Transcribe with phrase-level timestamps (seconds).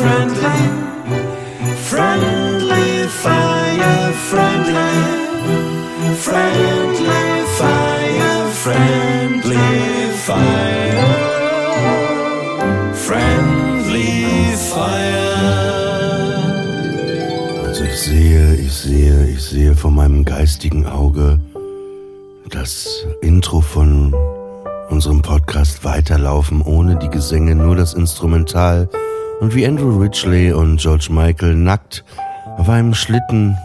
[0.00, 0.60] Friendly,
[1.90, 4.96] friendly fire, friendly,
[6.16, 7.24] friendly
[7.58, 9.70] fire, friendly
[10.26, 11.10] fire,
[12.94, 14.12] friendly
[14.70, 15.26] fire.
[17.66, 21.38] Also ich sehe, ich sehe, ich sehe vor meinem geistigen Auge
[22.48, 24.14] das Intro von
[24.88, 28.88] unserem Podcast weiterlaufen, ohne die Gesänge, nur das Instrumental
[29.40, 32.04] und wie Andrew Ridgely und George Michael nackt
[32.56, 33.56] auf einem Schlitten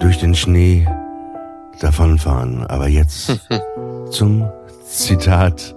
[0.00, 0.86] durch den Schnee
[1.80, 2.66] davonfahren.
[2.66, 3.48] Aber jetzt
[4.10, 4.50] zum
[4.84, 5.74] Zitat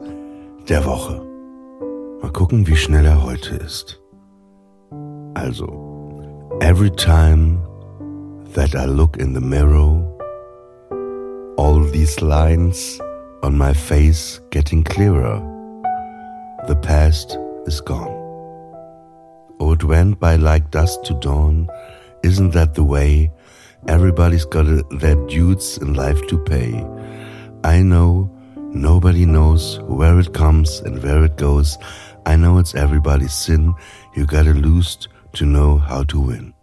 [0.67, 1.21] der Woche.
[2.21, 4.01] Mal gucken, wie schnell er heute ist.
[5.35, 5.67] Also,
[6.61, 7.59] every time
[8.53, 10.03] that I look in the mirror,
[11.57, 12.99] all these lines
[13.43, 15.41] on my face getting clearer.
[16.67, 17.37] The past
[17.67, 18.16] is gone.
[19.59, 21.67] Oh, it went by like dusk to dawn.
[22.23, 23.31] Isn't that the way?
[23.87, 24.65] Everybody's got
[24.99, 26.85] their dues in life to pay.
[27.63, 28.29] I know
[28.73, 31.77] nobody knows where it comes and where it goes.
[32.25, 33.73] I know it's everybody's sin.
[34.15, 36.53] You gotta lose to know how to win.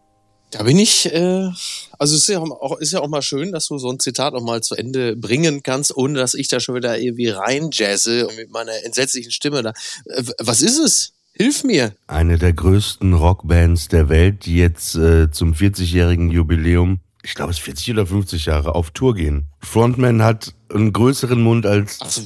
[0.50, 1.50] Da bin ich, äh,
[1.98, 4.42] also ist ja, auch, ist ja auch mal schön, dass du so ein Zitat auch
[4.42, 8.84] mal zu Ende bringen kannst, ohne dass ich da schon wieder irgendwie reinjazze mit meiner
[8.84, 9.70] entsetzlichen Stimme da.
[10.06, 11.12] Äh, was ist es?
[11.36, 11.94] Hilf mir.
[12.06, 17.58] Eine der größten Rockbands der Welt, die jetzt äh, zum 40-jährigen Jubiläum, ich glaube es
[17.58, 19.46] ist 40 oder 50 Jahre, auf Tour gehen.
[19.60, 22.22] Frontman hat einen größeren Mund als Ach so,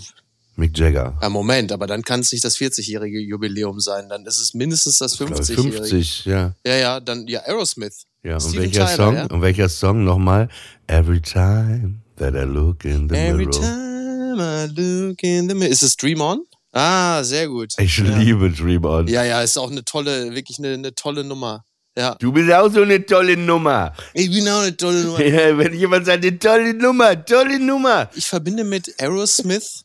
[0.56, 1.16] Mick Jagger.
[1.22, 4.98] ja, Moment, aber dann kann es nicht das 40-jährige Jubiläum sein, dann ist es mindestens
[4.98, 5.72] das Ich glaube, 50-jährige.
[5.78, 6.54] 50, ja.
[6.66, 8.04] Ja, ja, dann ja Aerosmith.
[8.24, 9.14] Ja, und welcher Tyler, Song?
[9.14, 9.26] ja?
[9.26, 10.48] Und welcher Song nochmal?
[10.86, 13.52] Every time that I look in the Every mirror.
[13.52, 15.70] time I look in the mirror.
[15.72, 16.40] Ist es Dream On?
[16.72, 17.72] Ah, sehr gut.
[17.78, 18.18] Ich ja.
[18.18, 19.06] liebe Dream On.
[19.06, 21.64] Ja, ja, ist auch eine tolle, wirklich eine, eine tolle Nummer.
[21.96, 22.14] Ja.
[22.16, 23.92] Du bist auch so eine tolle Nummer.
[24.14, 25.20] Ich bin auch eine tolle Nummer.
[25.24, 28.08] Ja, wenn jemand sagt, eine tolle Nummer, tolle Nummer.
[28.14, 29.82] Ich verbinde mit Aerosmith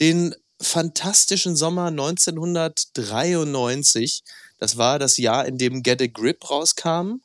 [0.00, 4.24] den fantastischen Sommer 1993.
[4.58, 7.20] Das war das Jahr, in dem Get a Grip rauskam.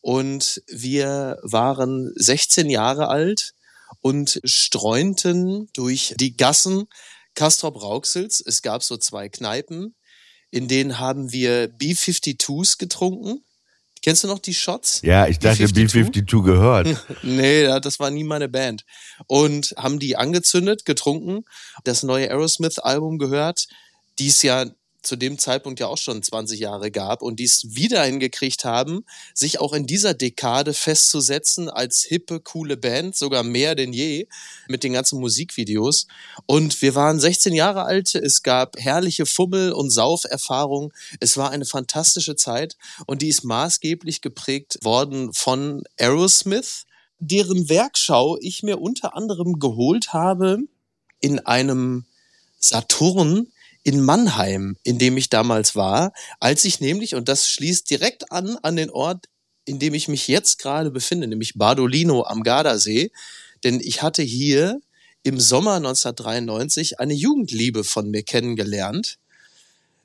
[0.00, 3.50] Und wir waren 16 Jahre alt
[4.00, 6.86] und streunten durch die Gassen
[7.36, 8.42] Castrop Rauxels.
[8.44, 9.94] Es gab so zwei Kneipen,
[10.50, 13.44] in denen haben wir B-52s getrunken.
[14.02, 15.00] Kennst du noch die Shots?
[15.02, 16.10] Ja, ich dachte, B-52?
[16.12, 17.06] B-52 gehört.
[17.22, 18.84] Nee, das war nie meine Band.
[19.26, 21.44] Und haben die angezündet, getrunken,
[21.84, 23.66] das neue Aerosmith-Album gehört,
[24.18, 24.66] die es ja
[25.06, 29.04] zu dem Zeitpunkt ja auch schon 20 Jahre gab und die es wieder hingekriegt haben,
[29.34, 34.26] sich auch in dieser Dekade festzusetzen als hippe, coole Band, sogar mehr denn je,
[34.68, 36.06] mit den ganzen Musikvideos.
[36.46, 41.64] Und wir waren 16 Jahre alt, es gab herrliche Fummel- und Sauferfahrungen, es war eine
[41.64, 46.84] fantastische Zeit und die ist maßgeblich geprägt worden von Aerosmith,
[47.18, 50.58] deren Werkschau ich mir unter anderem geholt habe
[51.20, 52.04] in einem
[52.58, 53.48] Saturn
[53.86, 58.56] in Mannheim, in dem ich damals war, als ich nämlich, und das schließt direkt an
[58.62, 59.26] an den Ort,
[59.64, 63.12] in dem ich mich jetzt gerade befinde, nämlich Bardolino am Gardasee,
[63.62, 64.80] denn ich hatte hier
[65.22, 69.18] im Sommer 1993 eine Jugendliebe von mir kennengelernt,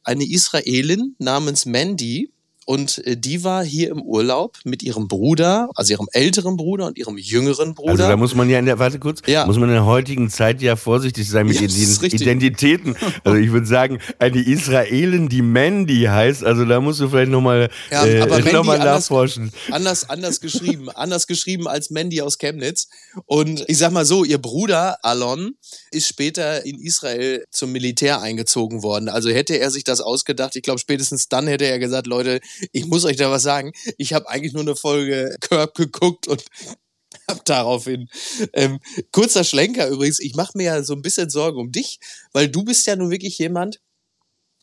[0.04, 2.30] eine Israelin namens Mandy,
[2.66, 6.98] Und äh, die war hier im Urlaub mit ihrem Bruder, also ihrem älteren Bruder und
[6.98, 7.92] ihrem jüngeren Bruder.
[7.92, 9.46] Also da muss man ja in der, warte kurz, Ja.
[9.46, 11.68] muss man in der heutigen Zeit ja vorsichtig sein mit Ja.
[12.08, 12.96] Identitäten.
[13.24, 17.70] Also ich würde sagen, eine Israelin, die Mandy heißt, also da musst du vielleicht nochmal
[17.90, 19.52] Ja, äh, noch mal nachforschen.
[19.72, 22.88] anders, anders geschrieben, anders geschrieben als Mandy aus Chemnitz.
[23.26, 25.56] Und ich sag mal so, ihr Bruder Alon
[25.92, 29.10] ist später in Israel zum Militär eingezogen worden.
[29.10, 32.40] Also hätte er sich das ausgedacht, ich glaube spätestens dann hätte er gesagt, Leute,
[32.72, 33.72] ich muss euch da was sagen.
[33.98, 36.44] Ich habe eigentlich nur eine Folge Curb geguckt und
[37.28, 38.10] hab daraufhin.
[38.54, 38.80] Ähm,
[39.12, 42.00] kurzer Schlenker übrigens, ich mache mir ja so ein bisschen Sorgen um dich,
[42.34, 43.80] weil du bist ja nun wirklich jemand,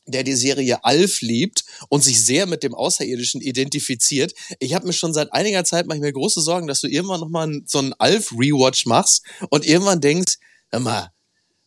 [0.07, 4.33] der die Serie Alf liebt und sich sehr mit dem Außerirdischen identifiziert.
[4.59, 7.79] Ich habe mir schon seit einiger Zeit mir große Sorgen, dass du irgendwann nochmal so
[7.79, 10.39] einen Alf-Rewatch machst und irgendwann denkst,
[10.71, 11.13] hör mal,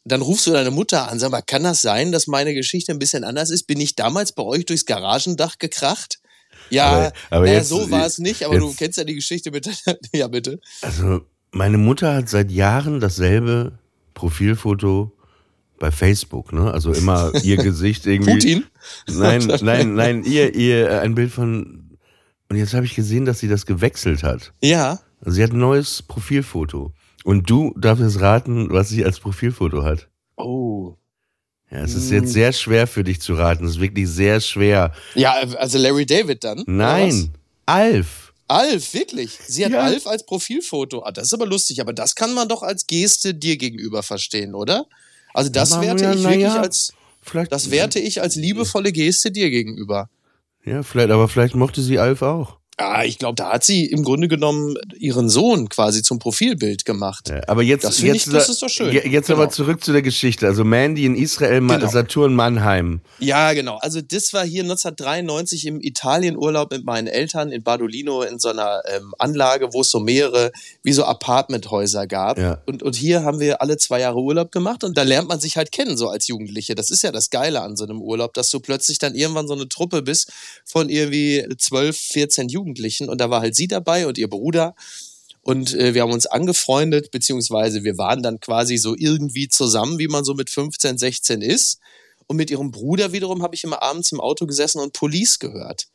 [0.04, 3.00] dann rufst du deine Mutter an, sag mal, kann das sein, dass meine Geschichte ein
[3.00, 3.68] bisschen anders ist?
[3.68, 6.20] Bin ich damals bei euch durchs Garagendach gekracht?
[6.70, 9.16] Ja, Aber- aber naja, jetzt- so war es nicht, aber du jetzt- kennst ja die
[9.16, 9.68] Geschichte mit,
[10.14, 10.60] ja bitte.
[10.82, 11.22] Also
[11.52, 13.74] meine Mutter hat seit Jahren dasselbe
[14.14, 15.12] Profilfoto
[15.80, 16.72] bei Facebook, ne?
[16.72, 18.32] Also immer ihr Gesicht irgendwie.
[18.34, 18.66] Putin?
[19.08, 21.98] Nein, nein, nein, ihr, ihr, äh, ein Bild von.
[22.50, 24.52] Und jetzt habe ich gesehen, dass sie das gewechselt hat.
[24.62, 25.00] Ja.
[25.22, 26.94] Also sie hat ein neues Profilfoto.
[27.24, 30.08] Und du darfst jetzt raten, was sie als Profilfoto hat.
[30.38, 30.96] Oh.
[31.70, 32.22] Ja, es ist Hm.
[32.24, 33.66] jetzt sehr schwer für dich zu raten.
[33.66, 34.92] Es ist wirklich sehr schwer.
[35.16, 36.64] Ja, also Larry David dann?
[36.68, 37.32] Nein,
[37.66, 38.34] Alf.
[38.48, 39.40] Alf, wirklich.
[39.48, 39.82] Sie hat Ja.
[39.82, 41.04] Alf als Profilfoto.
[41.06, 44.54] Ah, das ist aber lustig, aber das kann man doch als Geste dir gegenüber verstehen,
[44.56, 44.86] oder?
[45.34, 46.60] Also das Aber werte ja, ich wirklich ja.
[46.62, 50.10] als Vielleicht, das werte ich als liebevolle Geste dir gegenüber.
[50.66, 52.58] Ja, vielleicht, aber vielleicht mochte sie Alf auch.
[52.78, 57.30] Ah, ich glaube, da hat sie im Grunde genommen ihren Sohn quasi zum Profilbild gemacht.
[57.30, 58.92] Ja, aber jetzt, Das jetzt, ich- das ist doch schön.
[58.92, 59.40] Je- Jetzt Genau.
[59.42, 60.48] aber zurück zu der Geschichte.
[60.48, 61.88] Also Mandy in Israel, Genau.
[61.88, 63.02] Saturn Mannheim.
[63.20, 63.78] Ja, genau.
[63.82, 68.82] Also das war hier 1993 im Italienurlaub mit meinen Eltern in Badolino in so einer
[68.88, 70.52] ähm, Anlage, wo es so mehrere,
[70.82, 72.40] wie so Apartmenthäuser gab.
[72.40, 72.62] Ja.
[72.66, 75.58] Und, und hier haben wir alle zwei Jahre Urlaub gemacht und da lernt man sich
[75.58, 76.74] halt kennen, so als Jugendliche.
[76.74, 79.54] Das ist ja das Geile an so einem Urlaub, dass du plötzlich dann irgendwann so
[79.54, 80.32] eine Truppe bist
[80.66, 82.61] von irgendwie 12, 14 Jugendlichen
[83.10, 84.76] und da war halt sie dabei und ihr Bruder.
[85.42, 90.08] Und äh, wir haben uns angefreundet, beziehungsweise wir waren dann quasi so irgendwie zusammen, wie
[90.08, 91.80] man so mit 15, 16 ist.
[92.28, 95.88] Und mit ihrem Bruder wiederum habe ich immer abends im Auto gesessen und Police gehört.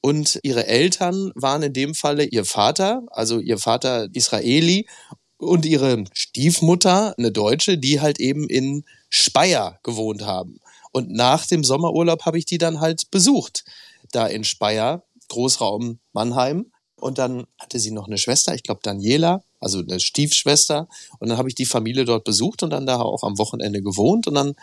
[0.00, 4.88] Und ihre Eltern waren in dem Falle ihr Vater, also ihr Vater Israeli
[5.36, 10.60] und ihre Stiefmutter, eine Deutsche, die halt eben in Speyer gewohnt haben.
[10.92, 13.64] Und nach dem Sommerurlaub habe ich die dann halt besucht,
[14.12, 16.72] da in Speyer, Großraum Mannheim.
[16.96, 20.88] Und dann hatte sie noch eine Schwester, ich glaube Daniela, also eine Stiefschwester.
[21.20, 24.26] Und dann habe ich die Familie dort besucht und dann da auch am Wochenende gewohnt.
[24.26, 24.54] Und dann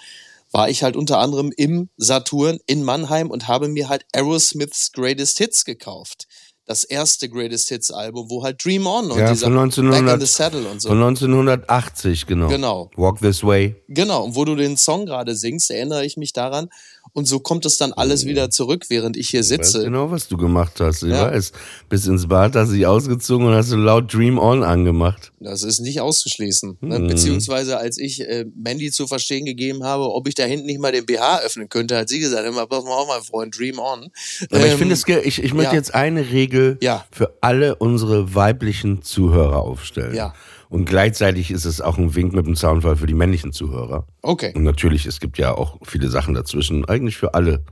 [0.52, 5.38] war ich halt unter anderem im Saturn in Mannheim und habe mir halt Aerosmiths Greatest
[5.38, 6.28] Hits gekauft.
[6.68, 10.14] Das erste Greatest Hits Album, wo halt Dream On und Ja, dieser von 1900 Back
[10.16, 10.90] in the Saddle und so.
[10.90, 12.48] Von 1980, genau.
[12.48, 12.90] Genau.
[12.96, 13.76] Walk This Way.
[13.88, 16.70] Genau, und wo du den Song gerade singst, erinnere ich mich daran.
[17.16, 19.84] Und so kommt es dann alles wieder zurück, während ich hier Ich weiß sitze.
[19.86, 21.02] genau, was du gemacht hast.
[21.02, 21.32] Ich Ja.
[21.32, 21.54] weiß.
[21.88, 25.32] Bis ins Bad hast du dich ausgezogen und hast du laut Dream On angemacht.
[25.40, 26.78] Das ist nicht auszuschließen.
[26.82, 27.00] Ne?
[27.00, 27.08] Mhm.
[27.08, 30.92] Beziehungsweise als ich äh, Mandy zu verstehen gegeben habe, ob ich da hinten nicht mal
[30.92, 34.10] den BH öffnen könnte, hat sie gesagt, immer, pass mal auf, mein Freund, dream on.
[34.52, 35.78] Aber ich Ähm, finde es, ge- ich, ich möchte ja.
[35.80, 37.06] jetzt eine Regel Ja.
[37.12, 40.14] für alle unsere weiblichen Zuhörer aufstellen.
[40.16, 40.34] Ja.
[40.70, 44.08] Und gleichzeitig ist es auch ein Wink mit dem Soundfall für die männlichen Zuhörer.
[44.22, 44.52] Okay.
[44.56, 47.64] Und natürlich, es gibt ja auch viele Sachen dazwischen, eigentlich für alle.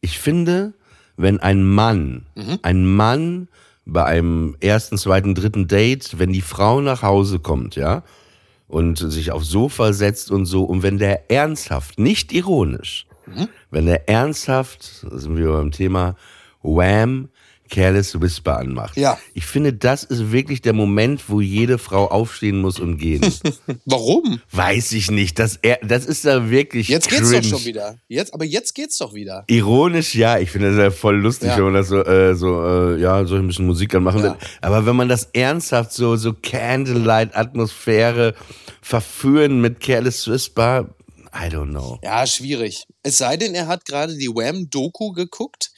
[0.00, 0.74] Ich finde,
[1.16, 2.58] wenn ein Mann, Mhm.
[2.62, 3.48] ein Mann
[3.86, 8.02] bei einem ersten, zweiten, dritten Date, wenn die Frau nach Hause kommt, ja,
[8.66, 13.48] und sich aufs Sofa setzt und so, und wenn der ernsthaft, nicht ironisch, Mhm.
[13.70, 16.16] wenn der ernsthaft, da sind wir beim Thema,
[16.62, 17.28] Wham,
[17.70, 18.96] Careless Whisper anmacht.
[18.96, 19.18] Ja.
[19.32, 23.22] Ich finde, das ist wirklich der Moment, wo jede Frau aufstehen muss und gehen.
[23.86, 24.40] Warum?
[24.52, 25.38] Weiß ich nicht.
[25.38, 27.42] Das, das ist da wirklich Jetzt geht's cringe.
[27.42, 27.96] doch schon wieder.
[28.08, 29.44] Jetzt, aber jetzt geht's doch wieder.
[29.46, 30.38] Ironisch, ja.
[30.38, 31.56] Ich finde das ja voll lustig, Ja.
[31.56, 34.32] wenn man das so, äh, so äh, ja, so ein bisschen Musik anmachen Ja.
[34.32, 34.36] will.
[34.60, 38.34] Aber wenn man das ernsthaft so, so Candlelight-Atmosphäre
[38.82, 40.94] verführen mit Careless Whisper,
[41.34, 41.98] I don't know.
[42.02, 42.84] Ja, schwierig.
[43.02, 45.70] Es sei denn, er hat gerade die Wham-Doku geguckt.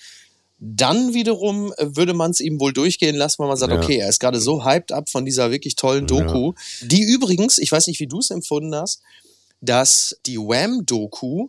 [0.59, 3.79] Dann wiederum würde man es ihm wohl durchgehen lassen, weil man sagt, Ja.
[3.79, 6.55] okay, er ist gerade so hyped up von dieser wirklich tollen Doku.
[6.83, 9.01] Die übrigens, ich weiß nicht, wie du es empfunden hast,
[9.61, 11.49] dass die Wham-Doku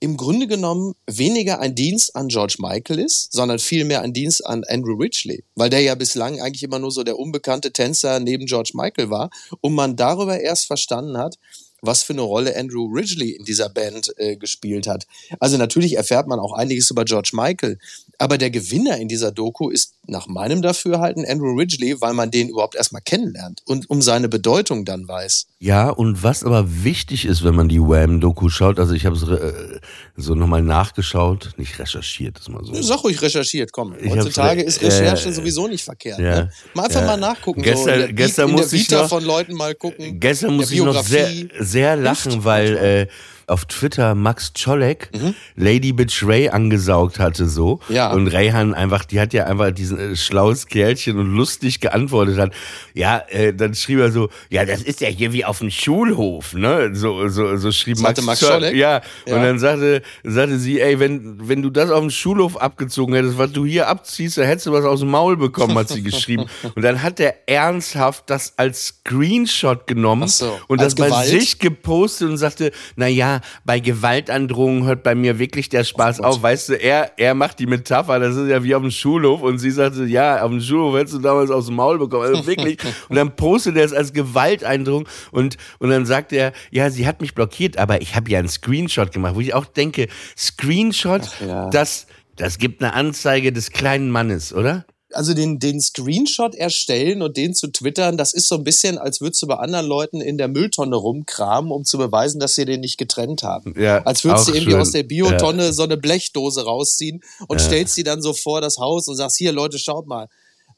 [0.00, 4.62] im Grunde genommen weniger ein Dienst an George Michael ist, sondern vielmehr ein Dienst an
[4.64, 8.72] Andrew Ridgely, weil der ja bislang eigentlich immer nur so der unbekannte Tänzer neben George
[8.74, 9.30] Michael war
[9.62, 11.38] und man darüber erst verstanden hat,
[11.80, 15.06] was für eine Rolle Andrew Ridgely in dieser Band äh, gespielt hat.
[15.40, 17.78] Also natürlich erfährt man auch einiges über George Michael,
[18.18, 22.48] aber der Gewinner in dieser Doku ist nach meinem Dafürhalten Andrew Ridgely, weil man den
[22.48, 25.46] überhaupt erstmal kennenlernt und um seine Bedeutung dann weiß.
[25.58, 29.22] Ja, und was aber wichtig ist, wenn man die Wham-Doku schaut, also ich habe es
[29.22, 29.80] äh,
[30.16, 32.80] so nochmal nachgeschaut, nicht recherchiert, ist mal so.
[32.82, 33.94] Sag ruhig recherchiert, komm.
[34.00, 36.18] Ich Heutzutage ist Recherche äh, sowieso nicht verkehrt.
[36.18, 36.50] ja, ne?
[36.74, 37.06] Mal einfach ja.
[37.06, 37.62] mal nachgucken.
[37.62, 40.20] Gestern- so der, gestern in der musste ich Vita noch- von Leuten mal gucken.
[40.20, 43.06] Gestern muss ich noch sehr, sehr lachen, weil äh,
[43.46, 45.10] auf Twitter Max Czolek
[45.54, 47.80] Lady Bitch Ray angesaugt hatte so.
[47.88, 47.94] Mhm.
[47.94, 48.12] Ja.
[48.12, 52.52] Und Rayhan einfach, die hat ja einfach diesen äh, schlaues Kerlchen und lustig geantwortet hat.
[52.94, 56.54] Ja, äh, dann schrieb er so, ja, das ist ja hier wie auf dem Schulhof,
[56.54, 56.90] ne?
[56.94, 58.54] So, so, so schrieb Sagte Max Czolek.
[58.54, 58.74] Czolek?
[58.74, 59.00] Ja.
[59.26, 59.36] Ja.
[59.36, 63.38] Und dann sagte, sagte sie, ey, wenn, wenn du das auf dem Schulhof abgezogen hättest,
[63.38, 66.46] was du hier abziehst, dann hättest du was aus dem Maul bekommen, hat sie geschrieben.
[66.74, 71.28] Und dann hat er ernsthaft das als Screenshot genommen so, und das bei Gewalt?
[71.28, 76.42] sich gepostet und sagte, na ja, bei Gewaltandrohungen hört bei mir wirklich der Spaß auf.
[76.42, 79.58] Weißt du, er, er macht die Metapher, das ist ja wie auf dem Schulhof und
[79.58, 82.24] sie sagte, ja, auf dem Schulhof hättest du damals aus dem Maul bekommen.
[82.24, 82.78] Also wirklich.
[83.08, 87.20] und dann postet er es als Gewalteindrohung und, und dann sagt er, ja, sie hat
[87.20, 91.70] mich blockiert, aber ich habe ja einen Screenshot gemacht, wo ich auch denke, Screenshot, ja.
[91.70, 94.84] das, das gibt eine Anzeige des kleinen Mannes, oder?
[95.16, 99.20] Also den, den Screenshot erstellen und den zu twittern, das ist so ein bisschen, als
[99.20, 102.80] würdest du bei anderen Leuten in der Mülltonne rumkramen, um zu beweisen, dass sie den
[102.80, 103.74] nicht getrennt haben.
[103.78, 104.80] Ja, als würdest du irgendwie schön.
[104.80, 109.08] aus der Biotonne so eine Blechdose rausziehen und stellst sie dann so vor das Haus
[109.08, 110.28] und sagst, hier Leute, schaut mal.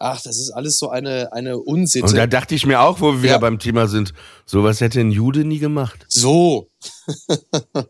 [0.01, 2.07] Ach, das ist alles so eine, eine Unsitte.
[2.07, 3.39] Und da dachte ich mir auch, wo wir wieder Ja.
[3.39, 4.15] beim Thema sind,
[4.47, 6.07] sowas hätte ein Jude nie gemacht.
[6.09, 6.69] So.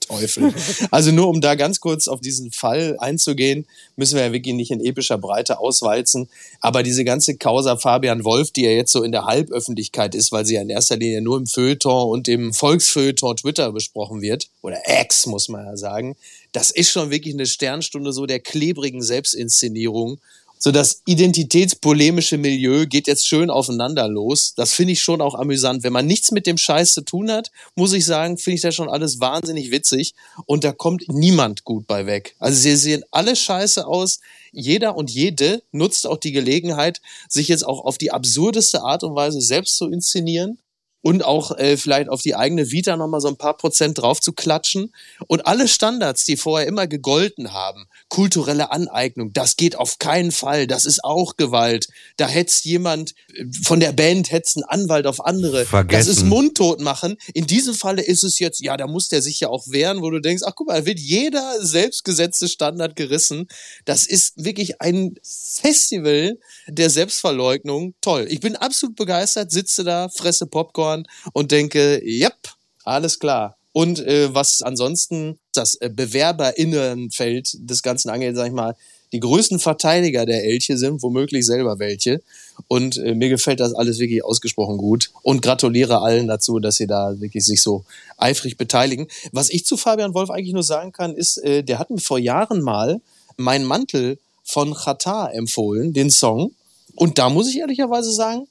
[0.00, 0.52] Teufel.
[0.90, 4.70] Also nur um da ganz kurz auf diesen Fall einzugehen, müssen wir ja wirklich nicht
[4.70, 6.28] in epischer Breite auswalzen.
[6.60, 10.44] Aber diese ganze Causa Fabian Wolf, die ja jetzt so in der Halböffentlichkeit ist, weil
[10.44, 14.76] sie ja in erster Linie nur im Feuilleton und im Volksfeuilleton Twitter besprochen wird, oder
[14.84, 16.16] Ex, muss man ja sagen,
[16.52, 20.18] das ist schon wirklich eine Sternstunde so der klebrigen Selbstinszenierung.
[20.58, 24.54] So das identitätspolemische Milieu geht jetzt schön aufeinander los.
[24.56, 25.82] Das finde ich schon auch amüsant.
[25.82, 28.74] Wenn man nichts mit dem Scheiß zu tun hat, muss ich sagen, finde ich das
[28.74, 30.14] schon alles wahnsinnig witzig.
[30.46, 32.36] Und da kommt niemand gut bei weg.
[32.38, 34.20] Also sie sehen alle scheiße aus.
[34.52, 39.14] Jeder und jede nutzt auch die Gelegenheit, sich jetzt auch auf die absurdeste Art und
[39.14, 40.58] Weise selbst zu inszenieren
[41.06, 44.32] und auch äh, vielleicht auf die eigene Vita nochmal so ein paar Prozent drauf zu
[44.32, 44.92] klatschen.
[45.28, 50.66] Und alle Standards, die vorher immer gegolten haben, kulturelle Aneignung, das geht auf keinen Fall,
[50.66, 51.86] das ist auch Gewalt.
[52.16, 55.64] Da hetzt jemand äh, von der Band, hetzt ein Anwalt auf andere.
[55.64, 56.08] Vergessen.
[56.08, 57.18] Das ist mundtot machen.
[57.34, 60.10] In diesem Falle ist es jetzt, ja, da muss der sich ja auch wehren, wo
[60.10, 63.46] du denkst, ach guck mal, da wird jeder selbstgesetzte Standard gerissen.
[63.84, 66.36] Das ist wirklich ein Festival
[66.66, 67.94] der Selbstverleugnung.
[68.00, 68.26] Toll.
[68.28, 70.95] Ich bin absolut begeistert, sitze da, fresse Popcorn
[71.32, 72.36] und denke, yep,
[72.84, 73.56] alles klar.
[73.72, 78.74] Und äh, was ansonsten das äh, BewerberInnenfeld des Ganzen angeht, sag ich mal,
[79.12, 82.22] die größten Verteidiger der Elche sind womöglich selber welche.
[82.68, 85.10] Und äh, mir gefällt das alles wirklich ausgesprochen gut.
[85.22, 87.84] Und gratuliere allen dazu, dass sie da wirklich sich so
[88.16, 89.08] eifrig beteiligen.
[89.32, 92.18] Was ich zu Fabian Wolf eigentlich nur sagen kann, ist, äh, der hat mir vor
[92.18, 93.00] Jahren mal
[93.36, 96.52] Mein Mantel von Chata empfohlen, den Song.
[96.94, 98.48] Und da muss ich ehrlicherweise sagen,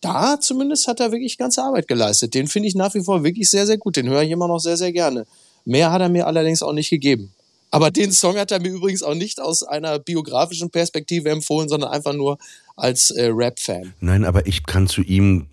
[0.00, 2.34] da zumindest hat er wirklich ganze Arbeit geleistet.
[2.34, 3.96] Den finde ich nach wie vor wirklich sehr, sehr gut.
[3.96, 5.26] Den höre ich immer noch sehr, sehr gerne.
[5.64, 7.32] Mehr hat er mir allerdings auch nicht gegeben.
[7.70, 11.90] Aber den Song hat er mir übrigens auch nicht aus einer biografischen Perspektive empfohlen, sondern
[11.90, 12.38] einfach nur
[12.76, 13.94] als äh, Rap-Fan.
[14.00, 15.46] Nein, aber ich kann zu ihm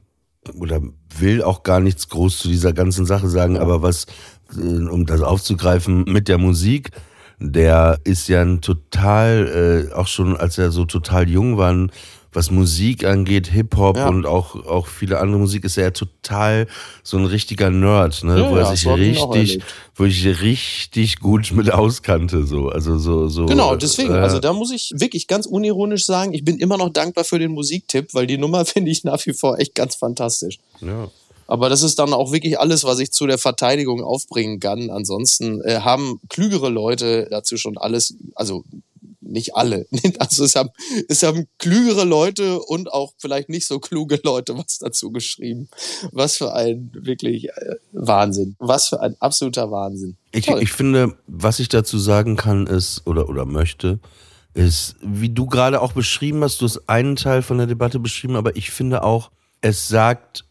[0.58, 0.82] oder
[1.18, 4.06] will auch gar nichts groß zu dieser ganzen Sache sagen, aber was,
[4.56, 6.92] äh, um das aufzugreifen mit der Musik,
[7.40, 11.92] der ist ja ein total, äh, auch schon als er so total jung war, ein-
[12.38, 14.10] was Musik angeht, Hip-Hop Ja.
[14.10, 16.68] und auch, auch viele andere Musik, ist er ja total
[17.04, 18.40] so ein richtiger Nerd, ne?
[18.40, 19.60] Ja, wo er sich so richtig,
[19.96, 23.48] wo ich richtig gut mit auskannte, so, also so, so.
[23.48, 26.90] Genau, deswegen, äh, also da muss ich wirklich ganz unironisch sagen, ich bin immer noch
[26.90, 30.60] dankbar für den Musiktipp, weil die Nummer finde ich nach wie vor echt ganz fantastisch.
[30.82, 31.10] ja.
[31.50, 34.90] Aber das ist dann auch wirklich alles, was ich zu der Verteidigung aufbringen kann.
[34.90, 38.66] Ansonsten äh, haben klügere Leute dazu schon alles, also
[39.32, 39.88] nicht alle.
[40.20, 40.70] Also es haben,
[41.10, 45.70] es haben klügere Leute und auch vielleicht nicht so kluge Leute was dazu geschrieben.
[46.12, 48.56] Was für ein wirklich äh, Wahnsinn.
[48.60, 50.18] Was für ein absoluter Wahnsinn.
[50.32, 54.00] Ich, ich finde, was ich dazu sagen kann, ist, oder, oder möchte,
[54.54, 58.36] ist, wie du gerade auch beschrieben hast, du hast einen Teil von der Debatte beschrieben,
[58.36, 59.32] aber ich finde auch,
[59.62, 60.46] es sagt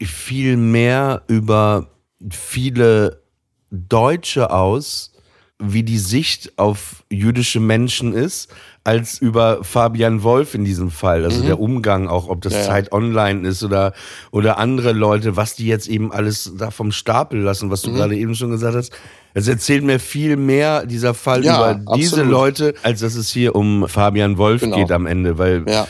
[0.00, 1.90] viel mehr über
[2.30, 3.22] viele
[3.70, 5.12] Deutsche aus,
[5.60, 8.48] wie die Sicht auf jüdische Menschen ist,
[8.84, 11.24] als über Fabian Wolf in diesem Fall.
[11.24, 12.62] Also der Umgang auch, ob das Ja.
[12.62, 13.92] Zeit Online ist oder,
[14.30, 18.16] oder andere Leute, was die jetzt eben alles da vom Stapel lassen, was du gerade
[18.16, 18.92] eben schon gesagt hast.
[19.34, 22.30] Es erzählt mir viel mehr dieser Fall Ja, über diese absolut.
[22.32, 24.76] Leute, als dass es hier um Fabian Wolf Genau.
[24.76, 25.86] geht am Ende, weil Ja.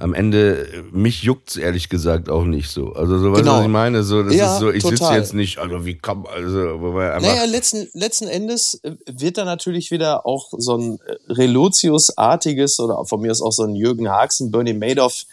[0.00, 2.92] Am Ende, mich juckt's ehrlich gesagt auch nicht so.
[2.94, 3.58] Also so, du, Genau.
[3.58, 4.02] was ich meine?
[4.02, 7.28] So, das Ja, ist so, ich sitze jetzt nicht, also wie kann, also, wobei einfach,
[7.28, 13.04] Naja, letzten, letzten Endes äh, wird da natürlich wieder auch so ein äh, Relotius-artiges oder
[13.04, 15.24] von mir aus auch so ein Jürgen Haxen, Bernie Madoff,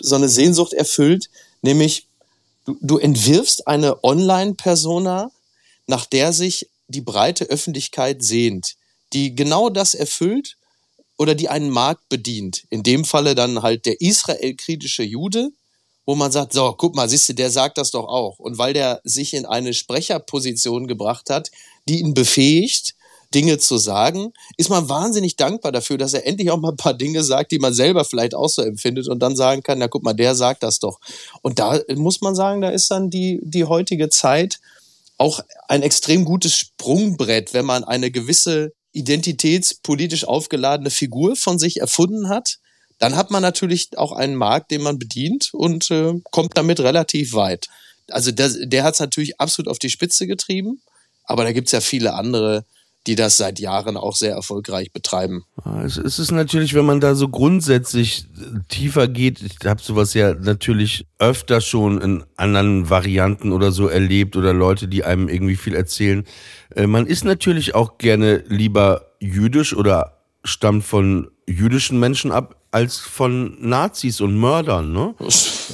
[0.00, 1.28] so eine Sehnsucht erfüllt,
[1.62, 2.06] nämlich
[2.64, 5.30] du, du entwirfst eine Online-Persona,
[5.86, 8.74] nach der sich die breite Öffentlichkeit sehnt,
[9.12, 10.56] die genau das erfüllt
[11.18, 12.64] oder die einen Markt bedient.
[12.70, 15.50] In dem Falle dann halt der Israel-kritische Jude,
[16.06, 18.38] wo man sagt, so, guck mal, siehst du, der sagt das doch auch.
[18.38, 21.50] Und weil der sich in eine Sprecherposition gebracht hat,
[21.86, 22.94] die ihn befähigt,
[23.34, 26.94] Dinge zu sagen, ist man wahnsinnig dankbar dafür, dass er endlich auch mal ein paar
[26.94, 30.02] Dinge sagt, die man selber vielleicht auch so empfindet und dann sagen kann, na guck
[30.02, 30.98] mal, der sagt das doch.
[31.42, 34.60] Und da muss man sagen, da ist dann die, die heutige Zeit
[35.18, 42.28] auch ein extrem gutes Sprungbrett, wenn man eine gewisse identitätspolitisch aufgeladene Figur von sich erfunden
[42.28, 42.58] hat,
[42.98, 47.32] dann hat man natürlich auch einen Markt, den man bedient und äh, kommt damit relativ
[47.32, 47.68] weit.
[48.10, 50.80] Also der, der hat es natürlich absolut auf die Spitze getrieben,
[51.24, 52.64] aber da gibt's ja viele andere,
[53.08, 55.44] die das seit Jahren auch sehr erfolgreich betreiben.
[55.82, 60.12] Es es ist natürlich, wenn man da so grundsätzlich äh, tiefer geht, ich habe sowas
[60.12, 65.56] ja natürlich öfter schon in anderen Varianten oder so erlebt oder Leute, die einem irgendwie
[65.56, 66.24] viel erzählen.
[66.76, 72.98] Äh, Man ist natürlich auch gerne lieber jüdisch oder stammt von jüdischen Menschen ab als
[72.98, 75.14] von Nazis und Mördern, ne?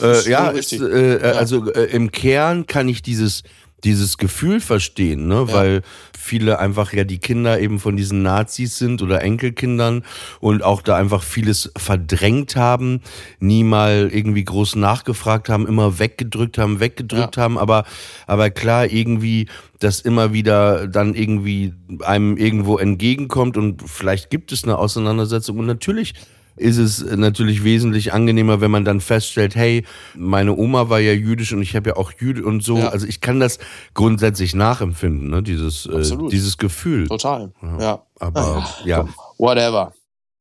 [0.00, 0.82] Äh, ja, ist, richtig.
[0.82, 3.42] äh, äh, also äh, im Kern kann ich dieses
[3.84, 5.82] dieses Gefühl verstehen, ne, weil
[6.18, 10.04] viele einfach ja die Kinder eben von diesen Nazis sind oder Enkelkindern
[10.40, 13.00] und auch da einfach vieles verdrängt haben,
[13.40, 17.84] nie mal irgendwie groß nachgefragt haben, immer weggedrückt haben, weggedrückt haben, aber
[18.26, 19.48] aber klar irgendwie
[19.80, 25.58] das immer wieder dann irgendwie einem irgendwo entgegenkommt und vielleicht gibt es eine Auseinandersetzung.
[25.58, 26.14] Und natürlich
[26.56, 29.84] ist es natürlich wesentlich angenehmer, wenn man dann feststellt, hey,
[30.14, 32.78] meine Oma war ja jüdisch und ich habe ja auch Jüde und so.
[32.78, 32.88] Ja.
[32.88, 33.58] Also ich kann das
[33.94, 35.42] grundsätzlich nachempfinden, ne?
[35.42, 37.08] dieses, äh, dieses Gefühl.
[37.08, 37.52] Total.
[37.80, 38.02] Ja.
[38.20, 39.06] Aber ja,
[39.38, 39.92] Whatever.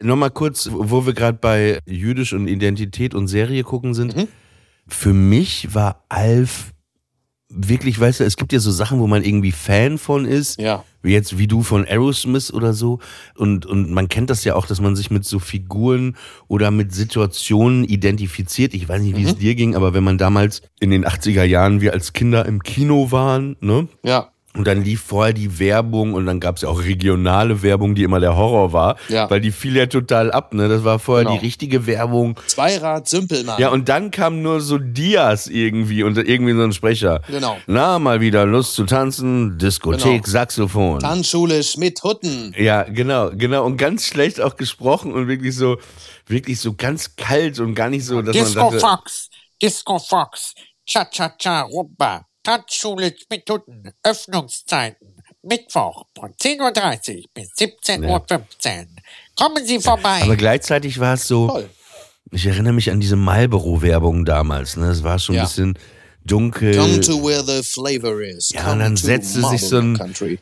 [0.02, 4.16] nochmal kurz, wo wir gerade bei jüdisch und Identität und Serie gucken sind.
[4.16, 4.28] Mhm.
[4.88, 6.73] Für mich war Alf
[7.56, 10.60] wirklich, weißt du, es gibt ja so Sachen, wo man irgendwie Fan von ist.
[10.60, 10.84] Ja.
[11.02, 13.00] Wie jetzt wie du von Aerosmith oder so.
[13.36, 16.16] Und, und man kennt das ja auch, dass man sich mit so Figuren
[16.48, 18.74] oder mit Situationen identifiziert.
[18.74, 21.82] Ich weiß nicht, wie es dir ging, aber wenn man damals in den 80er Jahren,
[21.82, 23.88] wir als Kinder im Kino waren, ne?
[24.04, 24.33] Ja.
[24.56, 28.04] Und dann lief vorher die Werbung und dann gab es ja auch regionale Werbung, die
[28.04, 29.28] immer der Horror war, Ja.
[29.30, 30.70] weil die fiel ja total ab, ne?
[30.70, 31.40] Das war vorher Genau.
[31.40, 32.40] die richtige Werbung.
[32.46, 33.60] Zweirad Sümpelmann.
[33.60, 37.22] Ja, und dann kam nur so Dias irgendwie und irgendwie so ein Sprecher.
[37.28, 37.58] Genau.
[37.66, 40.32] Na, mal wieder Lust zu tanzen, Diskothek, Genau.
[40.32, 41.00] Saxophon.
[41.00, 42.54] Tanzschule Schmidt-Hutten.
[42.56, 43.66] Ja, genau, genau.
[43.66, 45.78] Und ganz schlecht auch gesprochen und wirklich so,
[46.28, 49.30] wirklich so ganz kalt und gar nicht so, dass Disco man dachte, Fox,
[49.62, 50.54] Disco Fox,
[50.86, 55.08] Cha-Cha-Cha Rumba, Tanzschule mit Hunden, Öffnungszeiten,
[55.44, 58.86] Mittwoch von 10.30 Uhr bis 17.15 Uhr.
[59.38, 60.22] Kommen Sie vorbei.
[60.24, 61.70] aber gleichzeitig war es so, Toll.
[62.32, 64.88] ich erinnere mich an diese Marlboro-Werbung damals, ne?
[64.88, 65.42] Es war schon Ja.
[65.44, 65.80] ein bisschen
[66.26, 66.76] dunkel.
[66.78, 68.50] Come to where the flavor is.
[68.52, 69.96] ja, Come und dann to setzte sich so ein,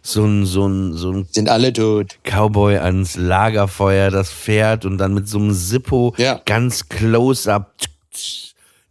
[0.03, 2.17] so ein, so ein, so ein Sind alle tot.
[2.23, 6.41] Cowboy ans Lagerfeuer, das Pferd und dann mit so einem Zippo Ja.
[6.45, 7.73] ganz close up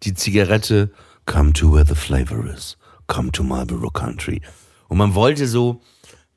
[0.02, 0.90] die Zigarette.
[1.26, 2.76] Come to where the flavor is.
[3.10, 4.40] Come to Marlboro Country.
[4.88, 5.80] Und man wollte so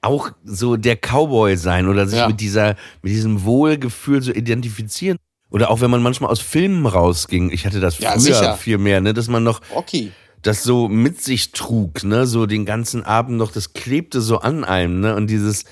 [0.02, 2.28] auch so der Cowboy sein oder sich Ja.
[2.28, 5.18] mit dieser, mit diesem Wohlgefühl so identifizieren.
[5.52, 7.52] Oder auch wenn man manchmal aus Filmen rausging.
[7.52, 8.56] Ich hatte das Ja, früher sicher.
[8.58, 10.12] viel mehr, ne, dass man noch Rocky.
[10.42, 14.64] das so mit sich trug, ne, so den ganzen Abend noch, das klebte so an
[14.66, 15.66] einem, ne, und dieses,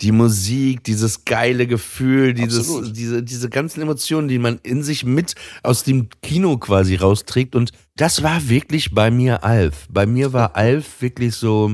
[0.00, 2.96] die Musik, dieses geile Gefühl, dieses, Absolut.
[2.96, 7.54] diese, diese ganzen Emotionen, die man in sich mit aus dem Kino quasi rausträgt.
[7.56, 9.86] Und das war wirklich bei mir Alf.
[9.90, 11.72] Bei mir war Alf wirklich so,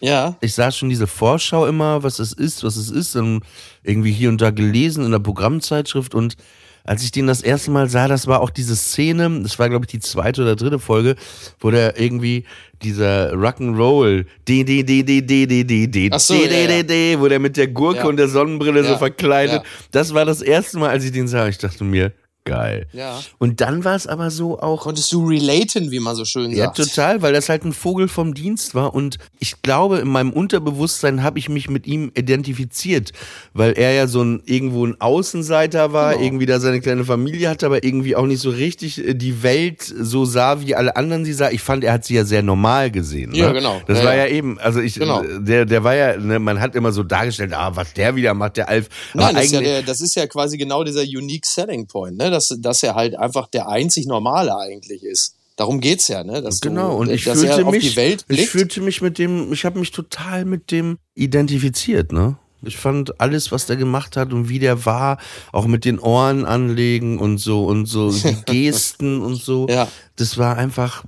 [0.00, 0.36] Ja.
[0.40, 3.42] ich sah schon diese Vorschau immer, was es ist, was es ist, und
[3.82, 6.36] irgendwie hier und da gelesen in der Programmzeitschrift und
[6.84, 9.84] als ich den das erste Mal sah, das war auch diese Szene, das war glaube
[9.84, 11.16] ich die zweite oder dritte Folge,
[11.60, 12.44] wo der irgendwie
[12.82, 17.56] dieser Rock'n'Roll, d d d d d d d d d d wo der mit
[17.56, 19.62] der Gurke und der Sonnenbrille so verkleidet.
[19.92, 21.46] Das war das erste Mal, als ich den sah.
[21.48, 22.12] Ich dachte mir,
[22.44, 22.86] geil.
[22.92, 23.20] Ja.
[23.38, 24.82] Und dann war es aber so auch.
[24.82, 26.76] Konntest du relaten, wie man so schön Ja, sagt.
[26.76, 31.22] total, weil das halt ein Vogel vom Dienst war und ich glaube, in meinem Unterbewusstsein
[31.22, 33.12] habe ich mich mit ihm identifiziert,
[33.54, 36.24] weil er ja so ein irgendwo ein Außenseiter war, Genau.
[36.24, 39.82] irgendwie da seine kleine Familie hatte, aber irgendwie auch nicht so richtig äh, die Welt
[39.82, 41.50] so sah, wie alle anderen sie sah.
[41.50, 43.30] Ich fand, er hat sie ja sehr normal gesehen.
[43.30, 43.38] Ne?
[43.38, 43.80] Ja, genau.
[43.86, 44.26] Das Ja, war ja.
[44.26, 45.22] ja eben, also ich, Genau.
[45.22, 48.56] der, der war ja, ne, man hat immer so dargestellt, ah, was der wieder macht,
[48.56, 48.88] der Alf.
[49.14, 52.30] Nein, das ist, ja der, das ist ja quasi genau dieser unique selling point, ne?
[52.32, 55.36] Dass, dass er halt einfach der einzig Normale eigentlich ist.
[55.56, 56.42] Darum geht's ja, ne?
[56.42, 59.00] Dass Genau, du, und ich dass fühlte er auf mich, die Welt ich fühlte mich
[59.02, 62.36] mit dem, ich habe mich total mit dem identifiziert, ne?
[62.64, 65.18] Ich fand alles, was der gemacht hat und wie der war,
[65.50, 69.88] auch mit den Ohren anlegen und so und so die Gesten und so, Ja.
[70.16, 71.04] das war einfach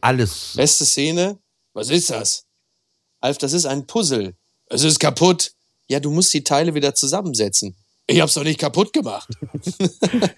[0.00, 0.54] alles.
[0.56, 1.38] Beste Szene.
[1.74, 2.44] Was ist das?
[3.20, 4.34] Alf, das ist ein Puzzle.
[4.68, 5.52] Es ist kaputt.
[5.88, 7.76] Ja, du musst die Teile wieder zusammensetzen.
[8.08, 9.28] Ich hab's doch nicht kaputt gemacht.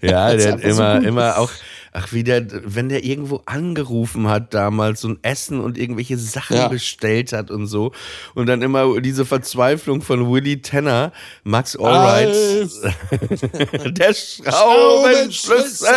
[0.01, 1.51] Ja, der hat einfach so immer, immer auch,
[1.91, 6.67] ach, wie der, wenn der irgendwo angerufen hat damals und Essen und irgendwelche Sachen Ja.
[6.67, 7.91] bestellt hat und so.
[8.33, 11.11] Und dann immer diese Verzweiflung von Willy Tanner,
[11.43, 12.33] Max Allright,
[13.97, 15.87] der Schraubenschlüssel.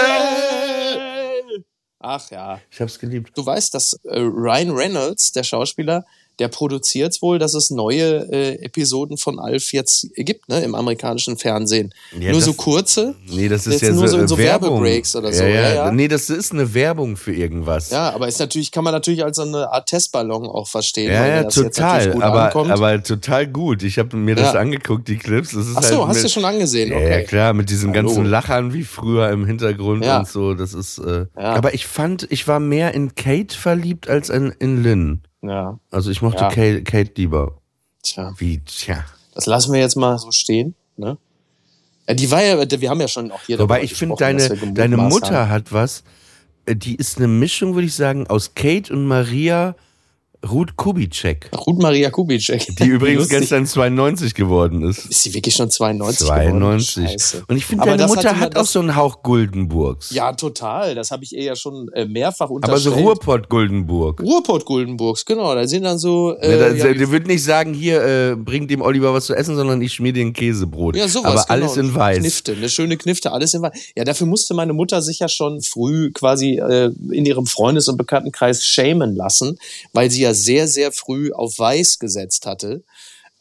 [2.00, 2.60] Ach ja.
[2.70, 3.30] Ich hab's geliebt.
[3.36, 6.04] Du weißt, dass äh, Ryan Reynolds, der Schauspieler,
[6.38, 11.36] der produziert wohl, dass es neue äh, Episoden von Alf jetzt gibt, ne, im amerikanischen
[11.36, 11.92] Fernsehen.
[12.18, 13.14] Ja, nur das- so kurze.
[13.28, 14.38] Nee, das ist Jetzt ja nur so, so.
[14.38, 15.74] Werbebreaks oder so, Ja, ja.
[15.74, 15.92] ja.
[15.92, 17.90] Nee, das ist eine Werbung für irgendwas.
[17.90, 21.12] Ja, aber ist natürlich, kann man natürlich als so eine Art Testballon auch verstehen.
[21.12, 22.12] Ja, weil ja, das jetzt natürlich total.
[22.12, 22.70] gut Aber, ankommt.
[22.70, 23.82] aber total gut.
[23.82, 25.52] Ich habe mir das angeguckt, die Clips.
[25.52, 26.92] Das ist Ach so, halt hast mit, du schon angesehen?
[26.92, 27.10] Okay.
[27.10, 28.08] ja, klar, mit diesen Hallo.
[28.08, 30.54] ganzen Lachern wie früher im Hintergrund und so.
[30.54, 30.98] Das ist.
[30.98, 31.26] Äh.
[31.34, 35.22] Aber ich fand, ich war mehr in Kate verliebt als in, in Lynn.
[35.42, 36.48] Ja, Also ich mochte Ja.
[36.48, 37.58] Kate, Kate lieber.
[38.02, 38.32] tja.
[38.38, 39.04] Wie, tja.
[39.34, 40.74] Das lassen wir jetzt mal so stehen.
[40.96, 41.16] Ne?
[42.08, 44.96] Ja, die war ja, wir haben ja schon auch hier Wobei ich finde, deine, deine
[44.96, 45.50] Mutter haben.
[45.50, 46.04] hat was.
[46.66, 49.74] äh, Die ist eine Mischung, würde ich sagen, aus Kate und Maria
[50.50, 51.50] Ruth Kubitschek.
[51.66, 52.74] Ruth Maria Kubitschek.
[52.76, 53.38] Die übrigens Lustig.
[53.40, 55.06] gestern 92 geworden ist.
[55.06, 56.94] Ist sie wirklich schon 92 92.
[56.94, 57.10] geworden?
[57.10, 57.44] Scheiße.
[57.48, 60.10] Und ich finde, Aber deine Mutter hat auch so einen Hauch Guldenburgs.
[60.10, 60.94] Ja, total.
[60.94, 62.82] Das habe ich ihr ja schon äh, mehrfach Aber unterstellt.
[62.82, 64.20] so Ruhrpott Guldenburg.
[64.20, 65.54] Ruhrpott Guldenburgs, genau.
[65.54, 66.34] Da sind dann so.
[66.36, 69.34] Äh, Ne, da, ja, der wird nicht sagen, hier, äh, bring dem Oliver was zu
[69.34, 70.96] essen, sondern ich schmier dir ein Käsebrot.
[70.96, 71.24] Ja, sowas.
[71.24, 71.66] Aber genau.
[71.66, 72.18] alles in weiß.
[72.18, 73.72] Knifte, eine schöne Knifte, alles in weiß.
[73.96, 77.96] Ja, dafür musste meine Mutter sich ja schon früh quasi äh, in ihrem Freundes- und
[77.96, 79.56] Bekanntenkreis schämen lassen,
[79.92, 82.84] weil sie ja sehr, sehr früh auf weiß gesetzt hatte.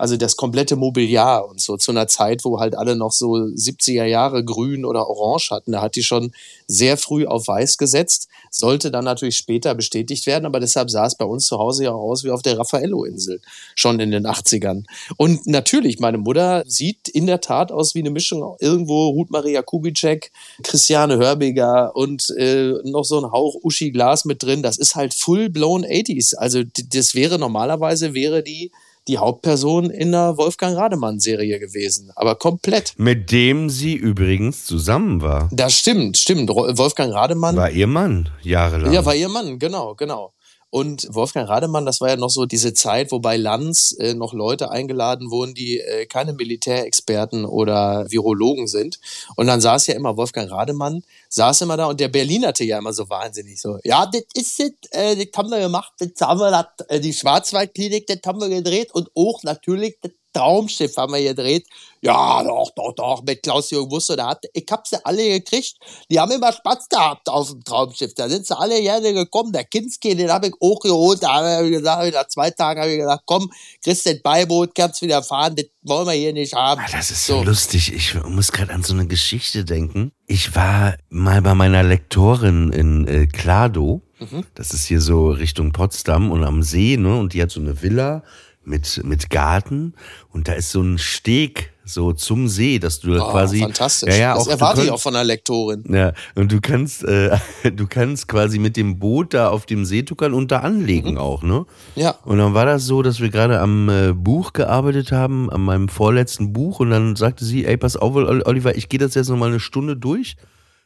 [0.02, 4.06] Also das komplette Mobiliar und so zu einer Zeit, wo halt alle noch so 70er
[4.06, 5.74] Jahre grün oder orange hatten.
[5.74, 6.32] Da hat die schon
[6.66, 8.28] sehr früh auf weiß gesetzt.
[8.50, 11.92] Sollte dann natürlich später bestätigt werden, aber deshalb sah es bei uns zu Hause ja
[11.92, 13.42] auch aus wie auf der Raffaello-Insel.
[13.76, 14.86] Schon in den 80ern.
[15.18, 19.62] Und natürlich, meine Mutter sieht in der Tat aus wie eine Mischung irgendwo Ruth Maria
[19.62, 20.32] Kubitschek,
[20.64, 24.64] Christiane Hörbiger und äh, noch so ein Hauch Uschi Glas mit drin.
[24.64, 26.34] Das ist halt full-blown 80s.
[26.34, 28.72] Also das wäre normalerweise wäre die
[29.08, 32.12] die Hauptperson in der Wolfgang Rademann-Serie gewesen.
[32.16, 32.94] Aber komplett.
[32.98, 35.50] Mit dem sie übrigens zusammen war.
[35.52, 36.50] Das stimmt, stimmt.
[36.50, 38.94] Wolfgang Rademann War ihr Mann, jahrelang.
[38.94, 40.34] Ja, war ihr Mann, genau, genau.
[40.72, 44.34] Und Wolfgang Rademann, das war ja noch so diese Zeit, wo bei Lanz äh, noch
[44.34, 48.98] Leute eingeladen wurden, die äh, keine Militärexperten oder Virologen sind.
[49.36, 52.94] Und dann saß ja immer Wolfgang Rademann, saß immer da und der Berlinerte ja immer
[52.94, 53.80] so wahnsinnig so.
[53.84, 57.14] Ja, das ist es, äh, das haben wir gemacht, das haben wir, das, äh, die
[57.14, 61.66] Schwarzwaldklinik, das haben wir gedreht und auch natürlich das Traumschiff haben wir gedreht.
[62.04, 65.76] Ja, doch, doch, doch, mit Klaus-Jürgen Wuster, da hat, ich hab sie alle gekriegt.
[66.10, 68.16] Die haben immer Spaß gehabt auf dem Traumschiff.
[68.16, 69.52] Da sind sie alle gerne gekommen.
[69.52, 71.22] Der Kinski, den habe ich auch geholt.
[71.22, 73.52] Da habe ich gesagt, nach zwei Tagen habe ich gesagt, komm,
[73.84, 75.56] kriegst den Beiboot, kannst wieder fahren.
[75.56, 76.82] Das wollen wir hier nicht haben.
[76.84, 77.94] Ah, das ist so lustig.
[77.94, 80.12] Ich muss gerade an so eine Geschichte denken.
[80.26, 84.02] Ich war mal bei meiner Lektorin in äh, Klado.
[84.18, 84.46] Mhm.
[84.56, 87.16] Das ist hier so Richtung Potsdam und am See, ne?
[87.20, 88.24] Und die hat so eine Villa
[88.64, 89.94] mit, mit Garten.
[90.30, 93.60] Und da ist so ein Steg so zum See, dass du da Oh, quasi.
[93.60, 94.14] fantastisch.
[94.16, 95.84] Ja, ja, das auch, erwarte ich könnt- auch von einer Lektorin.
[95.92, 97.36] Ja, und du kannst, äh,
[97.76, 101.42] du kannst quasi mit dem Boot da auf dem See tuckern und da anlegen auch,
[101.44, 101.66] ne?
[101.96, 102.16] Ja.
[102.24, 105.90] Und dann war das so, dass wir gerade am äh, Buch gearbeitet haben, an meinem
[105.90, 109.30] vorletzten Buch, und dann sagte sie, ey, pass auf, Ol- Oliver, ich gehe das jetzt
[109.30, 110.36] noch mal eine Stunde durch.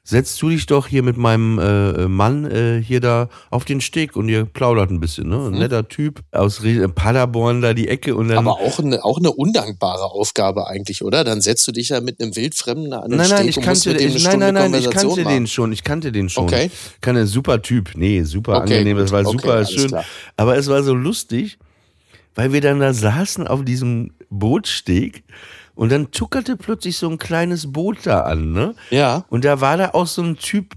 [0.08, 4.16] Setzt du dich doch hier mit meinem äh, Mann äh, hier da auf den Steg
[4.16, 5.48] und ihr plaudert ein bisschen, ne?
[5.48, 6.62] Ein netter Typ aus
[6.94, 8.38] Paderborn da die Ecke und dann.
[8.38, 11.24] Aber auch eine, auch eine undankbare Aufgabe eigentlich, oder?
[11.24, 13.66] Dann setzt du dich ja mit einem Wildfremden an den Nein, nein, Steg ich und
[13.66, 15.34] musst kannte mit dem den, eine nein, nein, nein, ich kannte machen.
[15.34, 16.44] den schon, ich kannte den schon.
[16.44, 16.70] Okay.
[17.02, 19.88] Keine super Typ, nee, super Okay, angenehm, das war Okay, super schön.
[19.88, 20.06] klar.
[20.38, 21.58] Aber es war so lustig,
[22.36, 25.24] weil wir dann da saßen auf diesem Bootsteg
[25.76, 28.76] Und dann tuckerte plötzlich so ein kleines Boot da an, ne?
[28.90, 29.26] Ja.
[29.30, 30.74] Und da war da auch so ein Typ,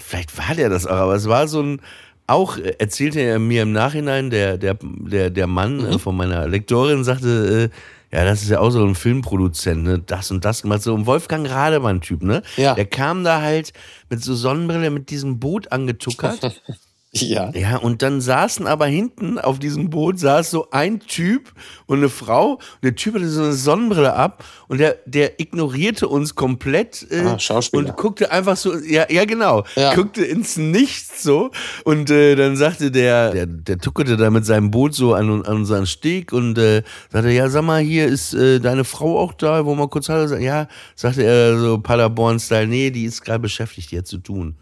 [0.00, 1.80] vielleicht war der das auch, aber es war so ein,
[2.26, 6.48] auch äh, erzählte er mir im Nachhinein, der, der, der, der Mann äh, von meiner
[6.48, 9.98] Lektorin sagte, äh, ja, das ist ja auch so ein Filmproduzent, ne?
[9.98, 10.80] Das und das gemacht.
[10.80, 12.42] So ein Wolfgang Rademann-Typ, ne?
[12.56, 12.74] Ja.
[12.74, 13.74] Der kam da halt
[14.08, 16.62] mit so Sonnenbrille mit diesem Boot angetuckert.
[17.10, 17.50] Ja.
[17.54, 21.52] Ja, und dann saßen aber hinten auf diesem Boot saß so ein Typ
[21.86, 22.54] und eine Frau.
[22.56, 27.22] Und der Typ hatte so eine Sonnenbrille ab und der, der ignorierte uns komplett äh,
[27.24, 29.94] Ah, und guckte einfach so, ja, ja genau, Ja.
[29.94, 31.50] guckte ins Nichts so.
[31.84, 35.56] Und äh, dann sagte der, der, der tuckerte da mit seinem Boot so an, an
[35.56, 39.64] unseren Steg und äh, sagte, ja, sag mal, hier ist äh, deine Frau auch da,
[39.64, 40.42] wo man kurz hallo sagt.
[40.42, 44.56] Ja, sagte er so Paderborn-Style, nee, die ist gerade beschäftigt, die hat zu tun.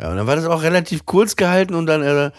[0.00, 2.32] Ja, und dann war das auch relativ kurz gehalten und dann er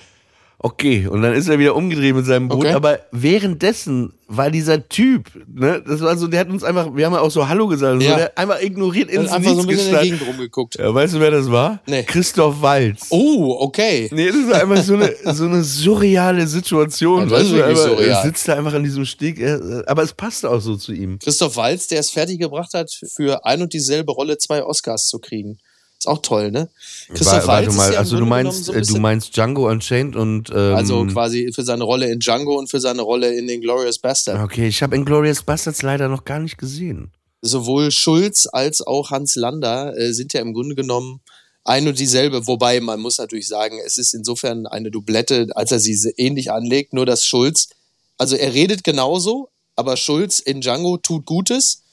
[0.60, 2.74] okay, und dann ist er wieder umgedreht mit seinem Boot, Okay.
[2.74, 7.14] aber währenddessen war dieser Typ, ne, das war so, der hat uns einfach, wir haben
[7.14, 8.16] ja auch so Hallo gesagt, und so, Ja.
[8.16, 10.20] der hat einfach ignoriert ins einfach so Nichts ein bisschen in der gestanden.
[10.20, 10.76] Gegend rumgeguckt.
[10.80, 11.80] Ja, weißt du, wer das war?
[11.86, 12.04] Nee.
[12.04, 13.06] Christoph Walz.
[13.12, 14.10] Oh, okay.
[14.12, 17.22] Nee, das war einfach so eine, so eine surreale Situation.
[17.22, 18.10] Ja, das ist weißt du, wirklich einfach, surreal.
[18.10, 21.20] Er sitzt da einfach an diesem Steg, er- aber es passte auch so zu ihm.
[21.20, 25.60] Christoph Walz, der es fertiggebracht hat, für ein und dieselbe Rolle zwei Oscars zu kriegen.
[26.00, 26.70] Ist auch toll, ne?
[27.10, 30.52] Wa- warte ist mal, ja also du meinst, so äh, du meinst Django Unchained und
[30.52, 33.98] ähm, Also quasi für seine Rolle in Django und für seine Rolle in den Glorious
[33.98, 34.40] Bastard.
[34.44, 37.12] Okay, ich habe Inglourious Bastards leider noch gar nicht gesehen.
[37.42, 41.22] Sowohl Schulz als auch Hans Lander äh, sind ja im Grunde genommen
[41.64, 42.46] ein und dieselbe.
[42.46, 46.94] Wobei man muss natürlich sagen, es ist insofern eine Doublette, als er sie ähnlich anlegt,
[46.94, 47.70] nur dass Schulz,
[48.18, 51.84] also er redet genauso, aber Schulz in Django tut Gutes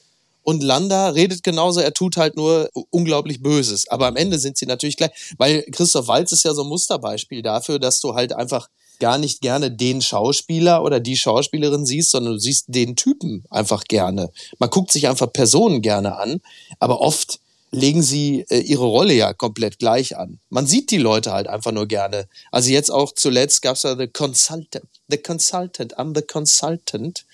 [0.45, 3.87] und Landa redet genauso, er tut halt nur unglaublich Böses.
[3.89, 7.41] Aber am Ende sind sie natürlich gleich, weil Christoph Waltz ist ja so ein Musterbeispiel
[7.41, 12.33] dafür, dass du halt einfach gar nicht gerne den Schauspieler oder die Schauspielerin siehst, sondern
[12.33, 14.29] du siehst den Typen einfach gerne.
[14.59, 16.41] Man guckt sich einfach Personen gerne an,
[16.79, 17.39] aber oft
[17.71, 20.39] legen sie äh, ihre Rolle ja komplett gleich an.
[20.49, 22.27] Man sieht die Leute halt einfach nur gerne.
[22.51, 24.85] Also jetzt auch zuletzt gab's ja The Consultant.
[25.07, 27.25] The Consultant, I'm the Consultant.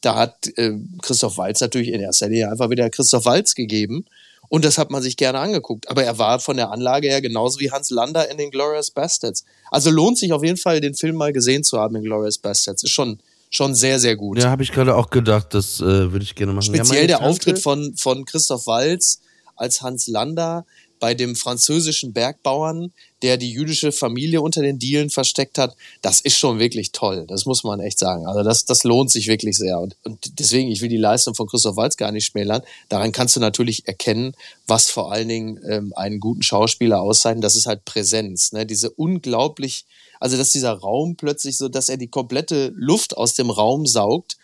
[0.00, 4.04] Da hat äh, Christoph Waltz natürlich in erster Linie einfach wieder Christoph Waltz gegeben.
[4.48, 5.90] Und das hat man sich gerne angeguckt.
[5.90, 9.44] Aber er war von der Anlage her genauso wie Hans Lander in den Glorious Bastards.
[9.72, 12.84] Also lohnt sich auf jeden Fall, den Film mal gesehen zu haben in Glorious Bastards.
[12.84, 13.18] Ist schon,
[13.50, 14.38] schon sehr, sehr gut.
[14.38, 16.72] Ja, habe ich gerade auch gedacht, das äh, würde ich gerne machen.
[16.72, 19.20] ja, Speziell meine der Tante- Auftritt von, von Christoph Waltz
[19.56, 20.64] als Hans Lander
[21.00, 26.36] bei dem französischen Bergbauern, der die jüdische Familie unter den Dielen versteckt hat, das ist
[26.36, 27.24] schon wirklich toll.
[27.26, 28.26] Das muss man echt sagen.
[28.26, 29.80] Also das, das lohnt sich wirklich sehr.
[29.80, 32.62] Und, und deswegen, ich will die Leistung von Christoph Waltz gar nicht schmälern.
[32.88, 34.34] Daran kannst du natürlich erkennen,
[34.66, 37.44] was vor allen Dingen ähm, einen guten Schauspieler auszeichnet.
[37.44, 38.52] Das ist halt Präsenz.
[38.52, 38.66] Ne?
[38.66, 39.86] Diese unglaublich,
[40.20, 44.36] also dass dieser Raum plötzlich so, dass er die komplette Luft aus dem Raum saugt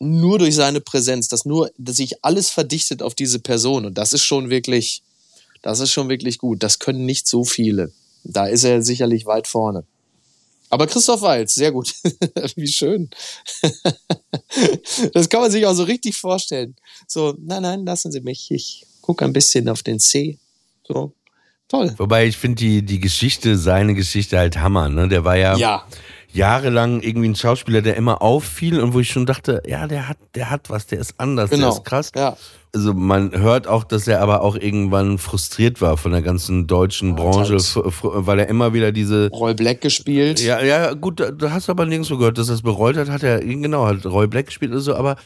[0.00, 3.84] nur durch seine Präsenz, dass nur, dass sich alles verdichtet auf diese Person.
[3.84, 5.02] Und das ist schon wirklich,
[5.62, 6.62] das ist schon wirklich gut.
[6.62, 7.92] Das können nicht so viele.
[8.24, 9.84] Da ist er sicherlich weit vorne.
[10.70, 11.94] Aber Christoph Waltz, sehr gut.
[12.56, 13.08] Wie schön.
[15.14, 16.76] das kann man sich auch so richtig vorstellen.
[17.06, 18.50] So, nein, nein, lassen Sie mich.
[18.50, 20.38] Ich gucke ein bisschen auf den See.
[20.86, 21.12] So,
[21.68, 21.94] toll.
[21.96, 25.08] Wobei ich finde die, die Geschichte, seine Geschichte halt Hammer, ne?
[25.08, 25.86] Der war ja, Ja.
[26.32, 30.18] jahrelang irgendwie ein Schauspieler, der immer auffiel und wo ich schon dachte, ja, der hat,
[30.34, 31.70] der hat was, der ist anders, Genau.
[31.70, 32.12] der ist krass.
[32.14, 32.36] Ja.
[32.74, 37.14] Also man hört auch, dass er aber auch irgendwann frustriert war von der ganzen deutschen
[37.14, 38.02] Branche, halt.
[38.02, 40.40] weil er immer wieder diese Roy Black gespielt.
[40.40, 43.08] ja, ja, gut, da, da hast du aber nirgendwo gehört, dass er es bereut hat,
[43.08, 45.16] hat er, genau, hat Roy Black gespielt oder so, aber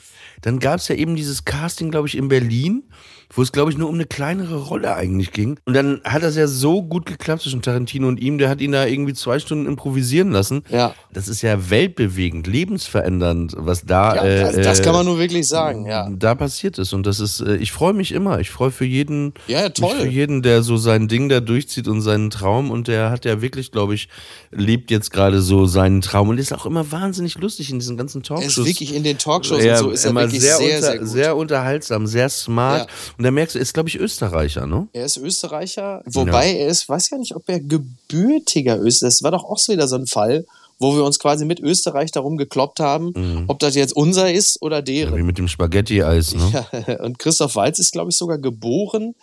[0.41, 2.85] dann gab es ja eben dieses Casting, glaube ich, in Berlin,
[3.35, 5.59] wo es, glaube ich, nur um eine kleinere Rolle eigentlich ging.
[5.65, 8.73] Und dann hat das ja so gut geklappt zwischen Tarantino und ihm, der hat ihn
[8.73, 10.63] da irgendwie zwei Stunden improvisieren lassen.
[10.69, 10.95] Ja.
[11.13, 15.19] Das ist ja weltbewegend, lebensverändernd, was da Ja, äh, das, das äh, kann man nur
[15.19, 16.09] wirklich sagen, ja.
[16.11, 16.93] da passiert ist.
[16.93, 18.41] Und das ist, äh, ich freue mich immer.
[18.41, 19.95] Ich freue für jeden, Ja, toll.
[19.95, 22.71] mich für jeden, der so sein Ding da durchzieht und seinen Traum.
[22.71, 24.09] Und der hat ja wirklich, glaube ich,
[24.51, 28.19] lebt jetzt gerade so seinen Traum und ist auch immer wahnsinnig lustig in diesen ganzen
[28.21, 28.59] Er Talkshows.
[28.59, 31.07] ist wirklich in den Talkshows ja, und so ist er wirklich sehr, sehr, unter, sehr,
[31.07, 32.89] sehr unterhaltsam, sehr smart.
[32.89, 33.22] Ja.
[33.23, 34.89] Und da merkst du, er ist, glaube ich, Österreicher, ne?
[34.93, 39.03] Er ist Österreicher, wobei er ist, weiß ja nicht, ob er gebürtiger Österreicher ist.
[39.03, 40.45] Das war doch auch so wieder so ein Fall,
[40.81, 44.79] wo wir uns quasi mit Österreich darum gekloppt haben, ob das jetzt unser ist oder
[44.81, 45.25] Wie deren.
[45.25, 46.67] mit dem Spaghetti-Eis, ne?
[46.89, 49.15] Ja, und Christoph Waltz ist, glaube ich, sogar geboren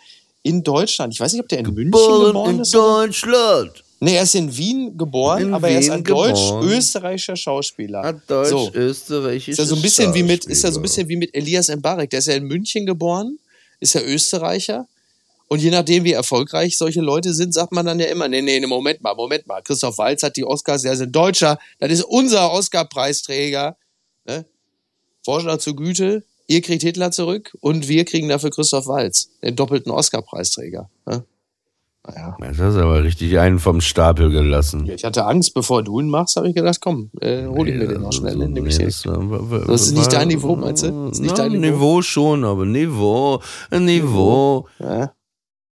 [0.42, 1.12] in Deutschland.
[1.12, 2.74] Ich weiß nicht, ob der in München geboren ist.
[2.74, 3.84] oder- Deutschland.
[4.02, 6.30] Nee, er ist in Wien geboren, In aber er ist Wien ein geboren.
[6.30, 8.02] deutsch-österreichischer Schauspieler.
[8.02, 8.70] Hat Deutsch, so.
[8.70, 11.68] Ist ja so ein bisschen wie mit, ist ja so ein bisschen wie mit Elias
[11.68, 12.08] Mbarek.
[12.08, 13.38] Der ist ja in München geboren,
[13.80, 14.86] ist ja Österreicher.
[15.48, 18.60] Und je nachdem, wie erfolgreich solche Leute sind, sagt man dann ja immer, nee, nee,
[18.60, 19.60] nee, Moment mal, Moment mal.
[19.62, 23.76] Christoph Waltz hat die Oscars, der ist ein Deutscher, das ist unser Oscar-Preisträger.
[24.26, 24.46] Ne?
[25.24, 26.24] Forscher zur Güte.
[26.46, 30.88] ihr kriegt Hitler zurück und wir kriegen dafür Christoph Walz, den doppelten Oscar-Preisträger.
[31.06, 31.24] Ne?
[32.06, 32.34] Naja.
[32.40, 34.88] Das hast du aber richtig einen vom Stapel gelassen.
[34.88, 37.88] Ich hatte Angst, bevor du ihn machst, habe ich gedacht, komm, äh, hol ich mir
[37.88, 38.86] den noch schnell, den nehme ich Nee, den.
[38.88, 41.08] das, war- Das ist nicht dein Niveau, meinst du?
[41.08, 41.66] Das ist nicht Na, dein Niveau?
[41.76, 42.02] Niveau?
[42.02, 44.66] schon, aber Niveau, Niveau.
[44.78, 45.12] Ja.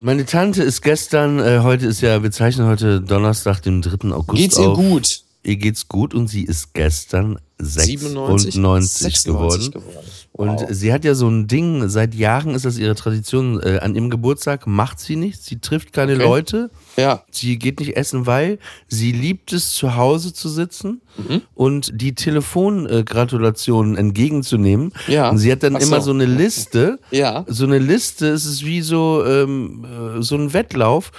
[0.01, 4.13] Meine Tante ist gestern, äh, heute ist ja, wir zeichnen heute Donnerstag, den 3.
[4.13, 4.77] August Geht's ihr auf.
[4.79, 5.23] gut?
[5.45, 8.55] Ihr geht's gut und sie ist gestern 97?
[8.55, 9.25] 96
[9.73, 9.73] geworden.
[10.35, 10.67] Und Wow.
[10.71, 14.09] sie hat ja so ein Ding, seit Jahren ist das ihre Tradition, äh, an ihrem
[14.09, 16.23] Geburtstag macht sie nichts, sie trifft keine Okay.
[16.25, 17.23] Leute, Ja.
[17.31, 21.43] sie geht nicht essen, weil sie liebt es, zu Hause zu sitzen Mhm.
[21.55, 24.93] und die Telefongratulationen entgegenzunehmen.
[25.07, 25.29] Ja.
[25.31, 25.87] Und sie hat dann so.
[25.87, 26.99] immer so eine Liste.
[27.11, 27.45] Ja.
[27.47, 31.13] So eine Liste, es ist wie so, ähm, äh, so ein Wettlauf.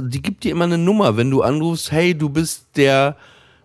[0.00, 3.16] Die gibt dir immer eine Nummer, wenn du anrufst, hey, du bist der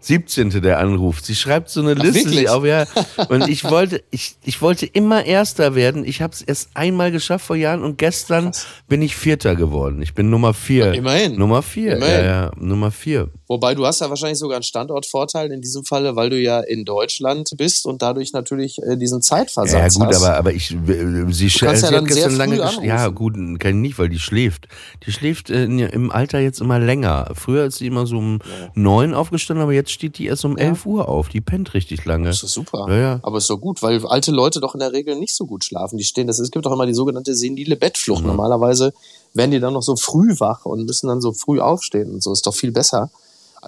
[0.01, 0.61] 17.
[0.61, 1.25] der anruft.
[1.25, 2.49] Sie schreibt so eine Liste wirklich?
[2.49, 2.85] auf, ja.
[3.29, 6.03] Und ich wollte, ich, ich wollte immer Erster werden.
[6.05, 8.51] Ich habe es erst einmal geschafft vor Jahren und gestern
[8.87, 10.01] bin ich Vierter geworden.
[10.01, 10.93] Ich bin Nummer vier.
[10.93, 11.37] Immerhin.
[11.37, 11.97] Nummer vier.
[11.97, 12.15] Immerhin.
[12.15, 13.29] Ja, ja, Nummer vier.
[13.51, 16.85] Wobei du hast ja wahrscheinlich sogar einen Standortvorteil in diesem Falle, weil du ja in
[16.85, 20.23] Deutschland bist und dadurch natürlich äh, diesen Ja, Zeitversatz gut, hast.
[20.23, 23.71] aber, aber ich, äh, sie, kannst ja dann sehr lange früh gesch- Ja, gut, kann
[23.71, 24.69] ich nicht, weil die schläft.
[25.05, 27.29] Die schläft äh, im Alter jetzt immer länger.
[27.33, 28.39] Früher ist sie immer so um
[28.73, 31.27] neun aufgestanden, aber jetzt steht die erst um elf Uhr auf.
[31.27, 32.29] Die pennt richtig lange.
[32.29, 32.85] Das ist super.
[32.87, 33.19] Ja, ja.
[33.21, 35.97] Aber ist doch gut, weil alte Leute doch in der Regel nicht so gut schlafen.
[35.97, 38.23] Die stehen, das ist, es gibt doch immer die sogenannte senile Bettflucht.
[38.23, 38.93] Normalerweise
[39.33, 42.31] werden die dann noch so früh wach und müssen dann so früh aufstehen und so.
[42.31, 43.09] Ist doch viel besser.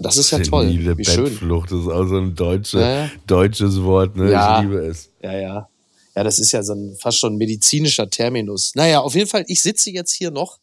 [0.02, 0.68] Das ist ja toll.
[0.68, 1.26] Senile Wie schön.
[1.26, 4.16] Bettflucht ist auch so ein deutsche, Ja, deutsches Wort.
[4.16, 4.32] Ne?
[4.32, 4.58] Ja.
[4.58, 5.10] Ich liebe es.
[5.22, 5.70] Ja, ja.
[6.16, 8.74] Ja, das ist ja so ein fast schon medizinischer Terminus.
[8.76, 10.60] Naja, auf jeden Fall, ich sitze jetzt hier noch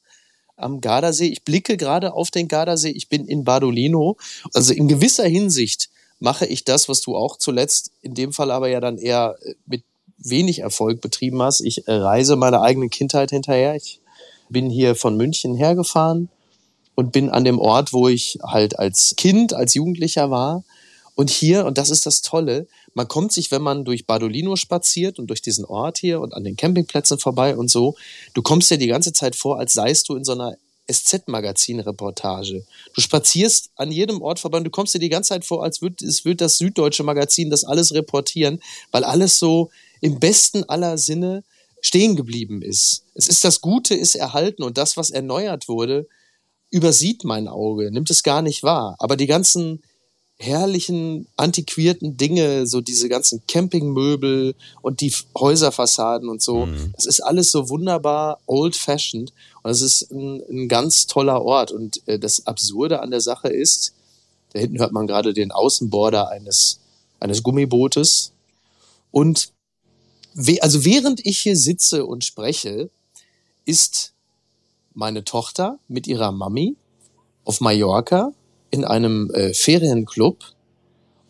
[0.57, 1.27] am Gardasee.
[1.27, 2.91] Ich blicke gerade auf den Gardasee.
[2.91, 4.17] Ich bin in Badolino.
[4.53, 8.69] Also in gewisser Hinsicht mache ich das, was du auch zuletzt in dem Fall aber
[8.69, 9.83] ja dann eher äh, mit
[10.19, 11.61] wenig Erfolg betrieben hast.
[11.63, 13.75] Ich äh, reise meiner eigenen Kindheit hinterher.
[13.75, 14.01] Ich
[14.51, 16.29] bin hier von München hergefahren
[16.95, 20.65] und bin an dem Ort, wo ich halt als Kind, als Jugendlicher war.
[21.15, 25.19] Und hier, und das ist das Tolle, man kommt sich, wenn man durch Badolino spaziert
[25.19, 27.95] und durch diesen Ort hier und an den Campingplätzen vorbei und so,
[28.35, 30.57] du kommst dir die ganze Zeit vor, als seist du in so einer
[30.91, 32.65] SZ-Magazin-Reportage.
[32.95, 35.83] Du spazierst an jedem Ort vorbei und du kommst dir die ganze Zeit vor, als
[35.83, 40.99] würde es würde das Süddeutsche Magazin das alles reportieren, weil alles so im besten aller
[40.99, 41.45] Sinne
[41.81, 43.05] stehen geblieben ist.
[43.15, 46.07] Es ist das Gute ist erhalten und das, was erneuert wurde,
[46.71, 48.97] übersieht mein Auge, nimmt es gar nicht wahr.
[48.99, 49.83] Aber die ganzen
[50.39, 57.51] herrlichen, antiquierten Dinge, so diese ganzen Campingmöbel und die Häuserfassaden und so, das ist alles
[57.51, 61.73] so wunderbar old-fashioned und es ist ein, ein ganz toller Ort.
[61.73, 63.93] Und äh, das Absurde an der Sache ist,
[64.53, 66.81] da hinten hört man gerade den Außenborder eines,
[67.21, 68.33] eines Gummibootes
[69.11, 69.53] und
[70.61, 72.89] also während ich hier sitze und spreche,
[73.65, 74.15] ist
[75.01, 76.77] meine Tochter mit ihrer Mami
[77.45, 78.33] auf Mallorca
[78.71, 80.45] in einem äh, Ferienclub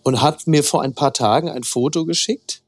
[0.03, 2.63] und hat mir vor ein paar Tagen ein Foto geschickt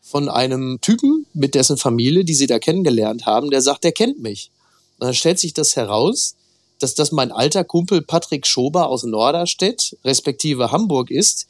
[0.00, 4.18] von einem Typen mit dessen Familie, die sie da kennengelernt haben, der sagt, der kennt
[4.18, 4.50] mich.
[4.98, 6.36] Und dann stellt sich das heraus,
[6.78, 11.48] dass das mein alter Kumpel Patrick Schober aus Norderstedt, respektive Hamburg ist,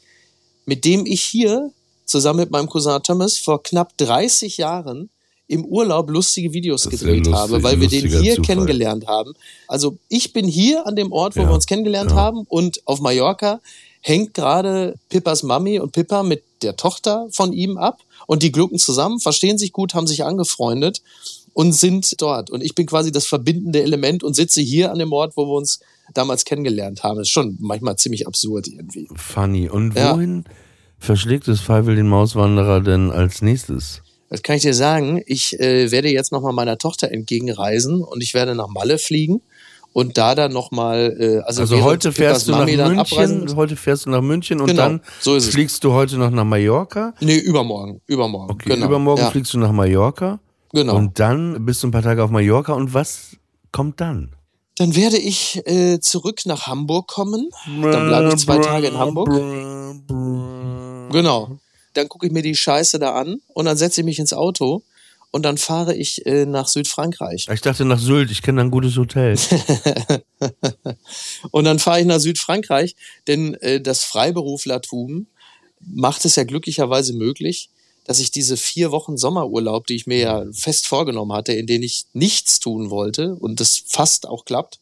[0.65, 1.71] mit dem ich hier
[2.03, 5.09] zusammen mit meinem Cousin Thomas vor knapp 30 Jahren
[5.49, 8.45] im Urlaub lustige Videos Das gedreht sehr habe, lustig, weil wir den hier Zufall.
[8.45, 9.33] kennengelernt haben.
[9.67, 12.17] Also ich bin hier an dem Ort, wo Ja, wir uns kennengelernt ja.
[12.17, 13.59] haben und auf Mallorca
[14.01, 18.77] hängt gerade Pippas Mami und Pippa mit der Tochter von ihm ab und die glucken
[18.79, 21.01] zusammen, verstehen sich gut, haben sich angefreundet
[21.53, 22.49] und sind dort.
[22.51, 25.55] Und ich bin quasi das verbindende Element und sitze hier an dem Ort, wo wir
[25.57, 25.79] uns
[26.13, 27.19] damals kennengelernt haben.
[27.19, 29.09] Ist schon manchmal ziemlich absurd irgendwie.
[29.15, 29.67] Funny.
[29.67, 30.15] Und Ja.
[30.15, 30.45] wohin
[30.99, 34.01] verschlägt es Feivel den Mauswanderer denn als nächstes?
[34.29, 35.21] Das kann ich dir sagen.
[35.25, 39.41] Ich äh, werde jetzt nochmal meiner Tochter entgegenreisen und ich werde nach Malle fliegen
[39.93, 44.05] und da dann nochmal, äh, also, Also heute fährst du nach Mami München, heute fährst
[44.05, 47.13] du nach München und Genau, dann so fliegst du heute noch nach Mallorca.
[47.19, 48.01] Nee, übermorgen.
[48.05, 48.51] Übermorgen.
[48.51, 48.85] Okay, genau.
[48.85, 50.39] übermorgen ja, fliegst du nach Mallorca
[50.71, 50.95] Genau.
[50.95, 53.37] und dann bist du ein paar Tage auf Mallorca und was
[53.71, 54.35] kommt dann?
[54.79, 57.49] dann werde ich äh, zurück nach Hamburg kommen.
[57.81, 59.27] Dann bleibe ich zwei Tage in Hamburg.
[61.11, 61.59] Genau.
[61.93, 64.83] Dann gucke ich mir die Scheiße da an und dann setze ich mich ins Auto
[65.31, 67.47] und dann fahre ich äh, nach Südfrankreich.
[67.51, 69.37] Ich dachte nach Sylt, ich kenne da ein gutes Hotel.
[71.51, 72.95] Und dann fahre ich nach Südfrankreich,
[73.27, 75.27] denn äh, das Freiberuflertum
[75.79, 77.69] macht es ja glücklicherweise möglich,
[78.05, 81.83] dass ich diese vier Wochen Sommerurlaub, die ich mir ja fest vorgenommen hatte, in denen
[81.83, 84.79] ich nichts tun wollte und das fast auch klappt,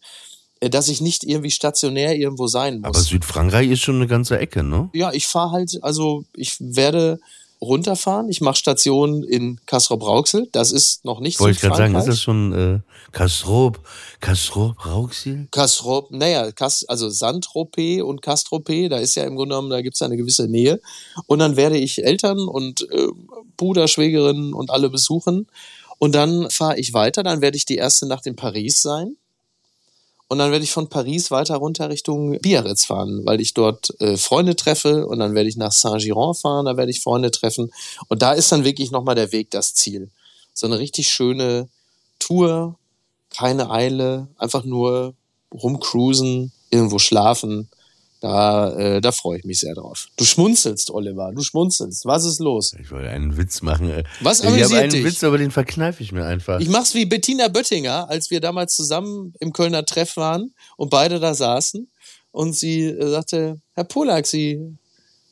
[0.61, 2.85] dass ich nicht irgendwie stationär irgendwo sein muss.
[2.85, 4.89] Aber Südfrankreich ist schon eine ganze Ecke, ne?
[4.93, 7.19] ja, ich fahre halt, also ich werde
[7.61, 8.29] runterfahren.
[8.29, 10.47] Ich mache Station in Kastrop-Rauxel.
[10.51, 12.79] Das ist noch nicht Wollte ich gerade sagen, ist das schon äh,
[13.11, 13.79] Kastrop,
[14.19, 15.47] Kastrop, Rauxil?
[15.51, 19.99] Kastrop, naja, Kas, also Saint-Tropez und Kastrop, da ist ja im Grunde genommen, da gibt's
[19.99, 20.79] ja eine gewisse Nähe.
[21.25, 23.07] Und dann werde ich Eltern und äh,
[23.55, 25.47] Bruder, Schwägerin und alle besuchen.
[25.99, 29.15] Und dann fahre ich weiter, dann werde ich die erste Nacht in Paris sein.
[30.29, 34.17] Und dann werde ich von Paris weiter runter Richtung Biarritz fahren, weil ich dort äh,
[34.17, 35.07] Freunde treffe.
[35.07, 37.71] Und dann werde ich nach Saint-Giron fahren, da werde ich Freunde treffen.
[38.09, 40.09] Und da ist dann wirklich nochmal der Weg das Ziel.
[40.53, 41.69] So eine richtig schöne
[42.19, 42.75] Tour,
[43.29, 45.13] keine Eile, einfach nur
[45.53, 47.69] rumcruisen, irgendwo schlafen.
[48.27, 50.07] Da, äh, da freue ich mich sehr drauf.
[50.17, 52.05] Du schmunzelst, Oliver, du schmunzelst.
[52.05, 52.73] Was ist los?
[52.77, 54.03] Ich wollte einen Witz machen.
[54.19, 55.05] Was Ich habe einen dich?
[55.05, 56.59] Witz, aber den verkneife ich mir einfach.
[56.59, 61.21] Ich mach's wie Bettina Böttinger, als wir damals zusammen im Kölner Treff waren und beide
[61.21, 61.89] da saßen
[62.31, 64.59] und sie äh, sagte, Herr Polak, Sie,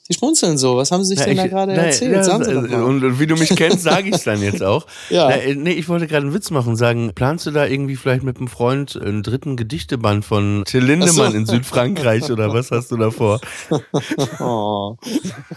[0.08, 0.78] Sie schmunzeln so.
[0.78, 2.28] Was haben Sie sich Na, denn da ich- gerade na, erzählt?
[2.28, 4.86] ja, äh, und, und wie du mich kennst, sage ich es dann jetzt auch.
[5.10, 5.30] Ja.
[5.30, 7.96] Na, äh, nee, ich wollte gerade einen Witz machen und sagen, planst du da irgendwie
[7.96, 11.38] vielleicht mit einem Freund einen dritten Gedichteband von Till Lindemann so.
[11.38, 13.40] in Südfrankreich oder was hast du da vor?
[14.40, 14.98] Oh,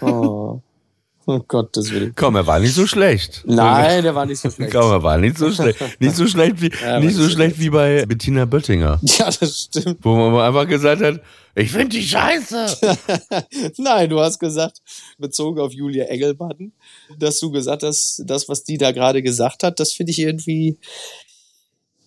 [0.01, 0.61] oh.
[1.29, 2.13] Oh Gottes Willen.
[2.15, 3.43] Komm, er war nicht so schlecht.
[3.45, 4.71] Nein, der war nicht so schlecht.
[4.73, 5.79] Komm, er war nicht so schlecht.
[5.99, 9.69] Nicht so schlecht wie, Ja, nicht so so schlecht wie bei Bettina Böttinger, Ja, das
[9.69, 9.97] stimmt.
[10.01, 11.21] wo man einfach gesagt hat,
[11.55, 12.77] ich finde die scheiße.
[13.77, 14.81] Nein, du hast gesagt,
[15.17, 16.71] bezogen auf Julia Engelmann,
[17.17, 20.77] dass du gesagt hast, das, was die da gerade gesagt hat, das finde ich irgendwie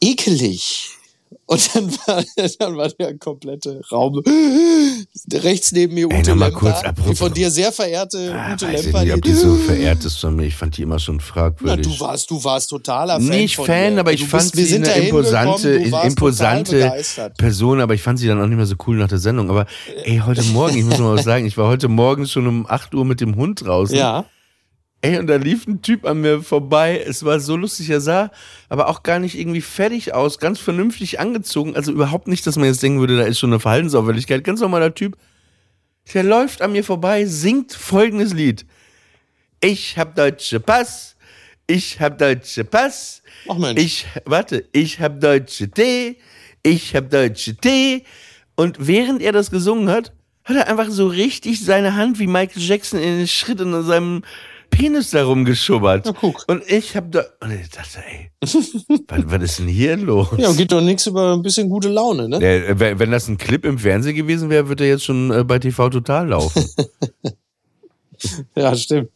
[0.01, 0.91] ekelig.
[1.47, 2.23] Und dann war,
[2.59, 4.23] dann war der komplette Raum
[5.33, 8.53] rechts neben mir Ey, Ute mal Lemper, kurz, die apropos- von dir sehr verehrte Ah,
[8.55, 9.05] Ute weiß ich Lemper.
[9.05, 10.47] nicht, ob die so verehrt ist von mir.
[10.47, 11.87] Ich fand die immer schon Na, fragwürdig.
[11.87, 13.29] du warst, du warst totaler Fan.
[13.29, 14.01] nicht von Fan, ihr.
[14.01, 16.93] aber ich du fand bist, sie eine imposante, imposante.
[17.37, 19.51] Person, aber ich fand sie dann auch nicht mehr so cool nach der Sendung.
[19.51, 19.67] Aber
[20.05, 22.95] ey, heute Morgen, ich muss mal was sagen, ich war heute Morgen schon um 8
[22.95, 23.97] Uhr mit dem Hund draußen.
[23.97, 24.25] Ja.
[25.05, 27.03] Ey, und da lief ein Typ an mir vorbei.
[27.05, 28.31] Es war so lustig, er sah
[28.69, 31.75] aber auch gar nicht irgendwie fertig aus, ganz vernünftig angezogen.
[31.75, 34.45] Also überhaupt nicht, dass man jetzt denken würde, da ist schon eine Verhaltensauffälligkeit.
[34.45, 35.17] Ganz normaler Typ.
[36.15, 38.65] Der läuft an mir vorbei, singt folgendes Lied.
[39.61, 41.17] Ich hab deutsche Pass,
[41.67, 43.81] ich hab deutsche Pass, Ach Mensch.
[43.81, 46.19] ich, warte, ich hab deutsche Tee,
[46.63, 48.05] ich hab deutsche Tee.
[48.55, 50.13] Und während er das gesungen hat,
[50.45, 54.23] hat er einfach so richtig seine Hand wie Michael Jackson in den Schritt in seinem
[54.73, 56.07] Penis da rumgeschubbert.
[56.07, 56.45] Na, guck.
[56.49, 60.29] Und ich hab da, und ich dachte, ey, was, was ist denn hier los?
[60.37, 62.41] ja, geht doch nichts über ein bisschen gute Laune, ne?
[62.41, 65.45] Der, wenn wenn das ein Clip im Fernsehen gewesen wäre, würde er jetzt schon äh,
[65.45, 66.65] bei TV Total laufen.
[68.55, 69.11] Ja, stimmt.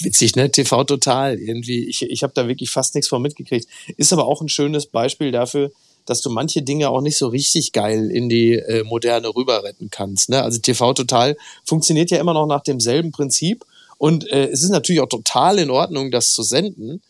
[0.00, 0.50] Witzig, ne?
[0.50, 1.38] TV total.
[1.38, 3.68] Irgendwie, ich, ich habe da wirklich fast nichts von mitgekriegt.
[3.96, 5.72] Ist aber auch ein schönes Beispiel dafür,
[6.06, 9.90] dass du manche Dinge auch nicht so richtig geil in die äh, Moderne rüber retten
[9.90, 10.28] kannst.
[10.28, 10.42] Ne?
[10.42, 13.64] Also TV total funktioniert ja immer noch nach demselben Prinzip.
[13.98, 17.02] Und äh, es ist natürlich auch total in Ordnung, das zu senden.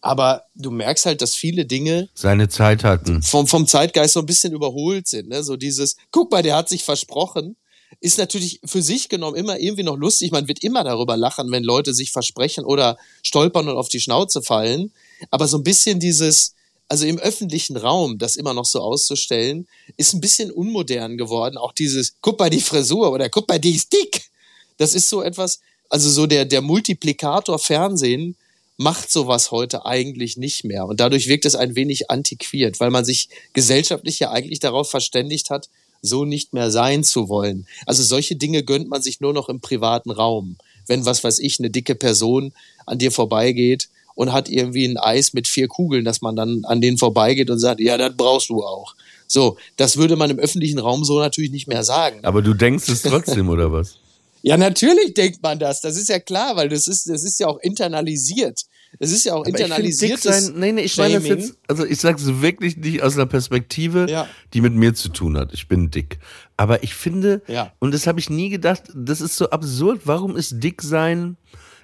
[0.00, 3.22] Aber du merkst halt, dass viele Dinge Seine Zeit hatten.
[3.22, 5.28] vom, vom Zeitgeist so ein bisschen überholt sind.
[5.28, 5.42] Ne?
[5.42, 7.56] So dieses, guck mal, der hat sich versprochen,
[8.00, 10.30] ist natürlich für sich genommen immer irgendwie noch lustig.
[10.30, 14.42] Man wird immer darüber lachen, wenn Leute sich versprechen oder stolpern und auf die Schnauze
[14.42, 14.92] fallen.
[15.30, 16.54] Aber so ein bisschen dieses,
[16.88, 19.66] also im öffentlichen Raum, das immer noch so auszustellen,
[19.96, 21.56] ist ein bisschen unmodern geworden.
[21.56, 24.30] Auch dieses, guck mal die Frisur oder guck mal, die ist dick.
[24.76, 28.36] Das ist so etwas, also so der, der Multiplikator Fernsehen
[28.76, 30.86] macht sowas heute eigentlich nicht mehr.
[30.86, 35.50] Und dadurch wirkt es ein wenig antiquiert, weil man sich gesellschaftlich ja eigentlich darauf verständigt
[35.50, 35.68] hat,
[36.00, 37.66] so nicht mehr sein zu wollen.
[37.86, 40.56] Also solche Dinge gönnt man sich nur noch im privaten Raum.
[40.86, 42.52] Wenn, was weiß ich, eine dicke Person
[42.86, 46.80] an dir vorbeigeht und hat irgendwie ein Eis mit vier Kugeln, dass man dann an
[46.80, 48.94] denen vorbeigeht und sagt, ja, das brauchst du auch.
[49.26, 52.20] So, das würde man im öffentlichen Raum so natürlich nicht mehr sagen.
[52.22, 53.98] Aber du denkst es trotzdem, oder was?
[54.42, 55.80] Ja, natürlich denkt man das.
[55.80, 58.62] Das ist ja klar, weil das ist, das ist ja auch internalisiert.
[58.98, 61.38] Das ist ja auch Aber ich sein, nee, nee, ich meine das Shaming.
[61.42, 64.26] jetzt, also ich sag's wirklich nicht aus einer Perspektive, Ja.
[64.54, 65.52] die mit mir zu tun hat.
[65.52, 66.18] Ich bin dick.
[66.56, 67.72] Aber ich finde, Ja.
[67.80, 70.02] und das habe ich nie gedacht, das ist so absurd.
[70.04, 71.36] Warum ist dick sein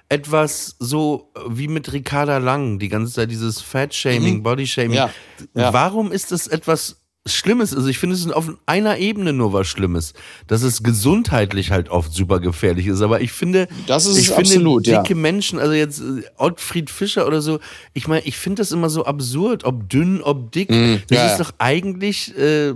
[0.09, 4.91] etwas so wie mit Ricarda Lang, die ganze Zeit dieses Fat-Shaming, Body-Shaming.
[4.91, 4.95] Mhm.
[4.95, 5.09] Ja,
[5.55, 5.73] ja.
[5.73, 7.75] Warum ist das etwas Schlimmes?
[7.75, 10.13] Also ich finde es ist auf einer Ebene nur was Schlimmes,
[10.47, 13.01] dass es gesundheitlich halt oft super gefährlich ist.
[13.01, 15.01] Aber ich finde, Das ist ich finde absolut, ja.
[15.01, 17.59] dicke Menschen, also jetzt äh, Ottfried Fischer oder so,
[17.93, 20.69] ich meine, ich finde das immer so absurd, ob dünn, ob dick.
[20.69, 21.01] das Mhm.
[21.09, 22.73] ja, ist doch eigentlich äh,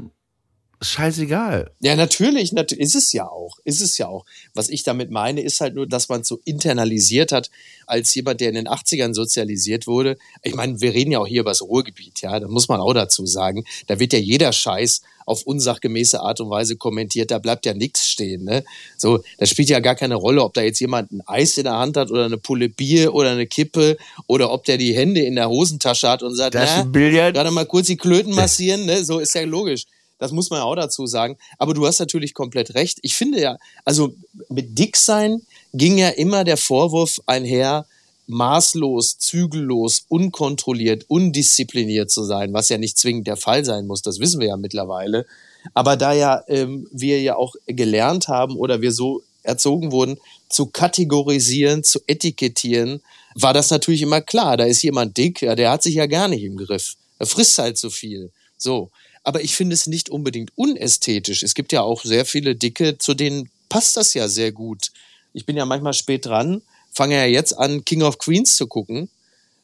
[0.82, 1.72] scheißegal.
[1.82, 4.26] Ja, natürlich, nat ist es ja auch, ist es ja auch.
[4.54, 7.50] Was ich damit meine, ist halt nur, dass man es so internalisiert hat,
[7.86, 10.18] als jemand, der in den 80ern sozialisiert wurde.
[10.44, 12.94] Ich meine, wir reden ja auch hier über das Ruhrgebiet, ja, da muss man auch
[12.94, 13.66] dazu sagen.
[13.88, 18.08] Da wird ja jeder Scheiß auf unsachgemäße Art und Weise kommentiert, da bleibt ja nichts
[18.08, 18.64] stehen, ne?
[18.98, 21.78] So, das spielt ja gar keine Rolle, ob da jetzt jemand ein Eis in der
[21.78, 25.36] Hand hat oder eine Pulle Bier oder eine Kippe oder ob der die Hände in
[25.36, 29.04] der Hosentasche hat und sagt, Das na, gerade mal kurz die Klöten massieren, ne?
[29.04, 29.86] So ist ja logisch.
[30.20, 31.38] Das muss man ja auch dazu sagen.
[31.58, 33.00] Aber du hast natürlich komplett recht.
[33.02, 34.14] Ich finde ja, also
[34.50, 35.42] mit Dicksein
[35.74, 37.86] ging ja immer der Vorwurf einher,
[38.28, 44.02] maßlos, zügellos, unkontrolliert, undiszipliniert zu sein, was ja nicht zwingend der Fall sein muss.
[44.04, 45.26] Das wissen wir ja mittlerweile.
[45.74, 50.68] Aber da ja ähm, wir ja auch gelernt haben oder wir so erzogen wurden, zu
[50.68, 53.02] kategorisieren, zu etikettieren,
[53.36, 54.58] war das natürlich immer klar.
[54.58, 56.96] Da ist jemand dick, ja, der hat sich ja gar nicht im Griff.
[57.20, 58.32] Er frisst halt zu viel.
[58.58, 58.92] So.
[59.24, 61.44] Aber ich finde es nicht unbedingt unästhetisch.
[61.44, 64.92] Es gibt ja auch sehr viele Dicke, zu denen passt das ja sehr gut.
[65.34, 66.62] Ich bin ja manchmal spät dran,
[66.92, 69.10] fange ja jetzt an, King of Queens zu gucken,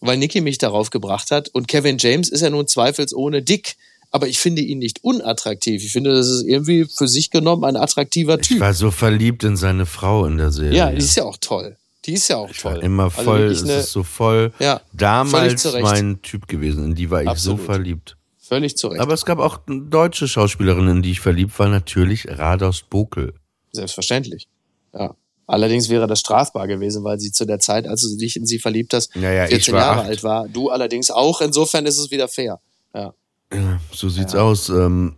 [0.01, 1.49] weil Nicky mich darauf gebracht hat.
[1.49, 3.75] Und Kevin James ist ja nun zweifelsohne dick.
[4.11, 5.83] Aber ich finde ihn nicht unattraktiv.
[5.83, 8.59] Ich finde, das ist irgendwie für sich genommen ein attraktiver Ich Typ.
[8.61, 10.77] war so verliebt in seine Frau in der Serie.
[10.77, 11.75] Ja, die ist ja auch toll.
[12.05, 12.79] Die ist ja auch Ich toll.
[12.81, 16.85] immer Also voll, wirklich es eine- ist so voll Ja, damals mein Typ gewesen.
[16.85, 17.59] In die war ich Absolut.
[17.59, 18.15] so verliebt.
[18.47, 19.01] Völlig zu Recht.
[19.01, 21.67] Aber es gab auch deutsche Schauspielerinnen, in die ich verliebt war.
[21.67, 23.33] Natürlich Rados Bokel.
[23.71, 24.47] Selbstverständlich.
[24.93, 25.15] Ja.
[25.47, 28.59] Allerdings wäre das strafbar gewesen, weil sie zu der Zeit, als du dich in sie
[28.59, 30.07] verliebt hast, Ja, ja, ich 14 war Jahre acht.
[30.09, 30.47] alt war.
[30.47, 31.41] Du allerdings auch.
[31.41, 32.59] Insofern ist es wieder fair.
[32.93, 33.13] Ja.
[33.53, 34.69] Ja, so sieht's aus.
[34.69, 35.15] Ähm,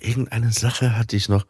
[0.00, 1.46] irgendeine Sache hatte ich noch.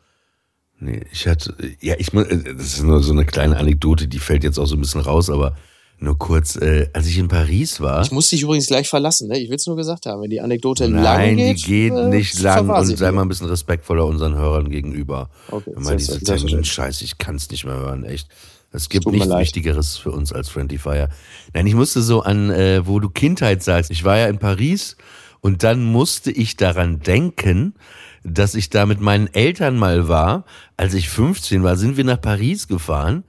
[0.79, 4.45] Nee, ich hatte, ja, ich äh, das ist nur so eine kleine Anekdote, die fällt
[4.45, 5.55] jetzt auch so ein bisschen raus, aber
[6.03, 8.03] nur kurz, äh, als ich in Paris war.
[8.03, 9.29] Ich muss dich übrigens gleich verlassen.
[9.29, 9.39] Ne?
[9.39, 10.23] Ich will es nur gesagt haben.
[10.23, 13.29] Wenn die Anekdote lang Nein, geht, die geht äh, nicht lang und sei mal ein
[13.29, 15.29] bisschen respektvoller unseren Hörern gegenüber.
[15.51, 16.51] Okay, Wenn man diese selbstverständlich.
[16.53, 18.29] Termin-Scheiß, ich kann's nicht mehr hören, echt.
[18.73, 19.41] Es gibt nichts leid.
[19.43, 21.09] Wichtigeres für uns als Friendly Fire.
[21.53, 23.91] Nein, ich musste so an, äh, wo du Kindheit sagst.
[23.91, 24.97] Ich war ja in Paris
[25.41, 27.75] und dann musste ich daran denken,
[28.23, 30.45] dass ich da mit meinen Eltern mal war.
[30.77, 33.25] Als ich 15 war, sind wir nach Paris gefahren.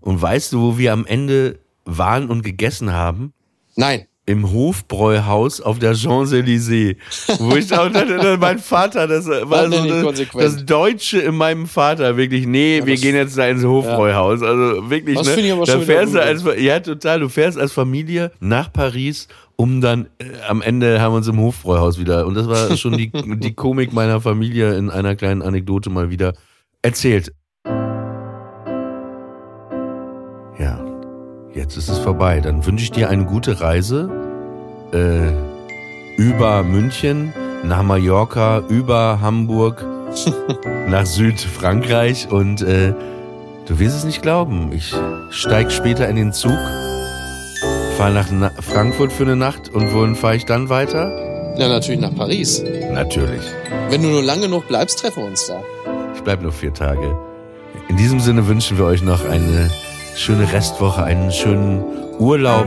[0.00, 3.32] Und weißt du, wo wir am Ende waren und gegessen haben?
[3.76, 4.06] Nein.
[4.26, 6.96] im Hofbräuhaus auf der Champs-Élysées.
[7.40, 12.16] Wo ich auch dachte, mein Vater, das war so das, das Deutsche in meinem Vater,
[12.16, 14.40] wirklich, nee, wir das- gehen jetzt da ins Hofbräuhaus.
[14.42, 15.42] Also wirklich, Das ne?
[15.42, 19.82] ich aber da fährst du als, ja, total, du fährst als Familie nach Paris, um
[19.82, 23.10] dann, äh, am Ende haben wir uns im Hofbräuhaus wieder, und das war schon die,
[23.12, 26.32] die Komik meiner Familie in einer kleinen Anekdote mal wieder
[26.80, 27.30] erzählt.
[31.54, 32.40] Jetzt ist es vorbei.
[32.40, 34.10] Dann wünsche ich dir eine gute Reise
[34.92, 37.32] äh, über München,
[37.64, 39.84] nach Mallorca, über Hamburg,
[40.88, 42.94] nach Südfrankreich und äh,
[43.66, 44.70] du wirst es nicht glauben.
[44.72, 44.94] Ich
[45.30, 46.58] steig später in den Zug,
[47.96, 51.10] fahre nach Na Frankfurt für eine Nacht und wohin fahre ich dann weiter?
[51.56, 52.62] Ja, natürlich nach Paris.
[52.92, 53.42] Natürlich.
[53.88, 55.62] Wenn du nur lang genug bleibst, treffen wir uns da.
[56.14, 57.16] Ich bleib nur vier Tage.
[57.88, 59.70] In diesem Sinne wünschen wir euch noch eine
[60.16, 61.82] schöne Restwoche, einen schönen
[62.18, 62.66] Urlaub,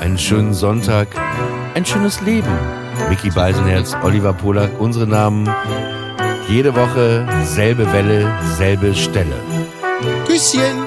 [0.00, 1.08] einen schönen Sonntag,
[1.74, 2.50] ein schönes Leben.
[3.08, 5.48] Mickey Beisenherz, Oliver Polak, unsere Namen.
[6.48, 9.36] Jede Woche selbe Welle, selbe Stelle.
[10.26, 10.86] Küsschen!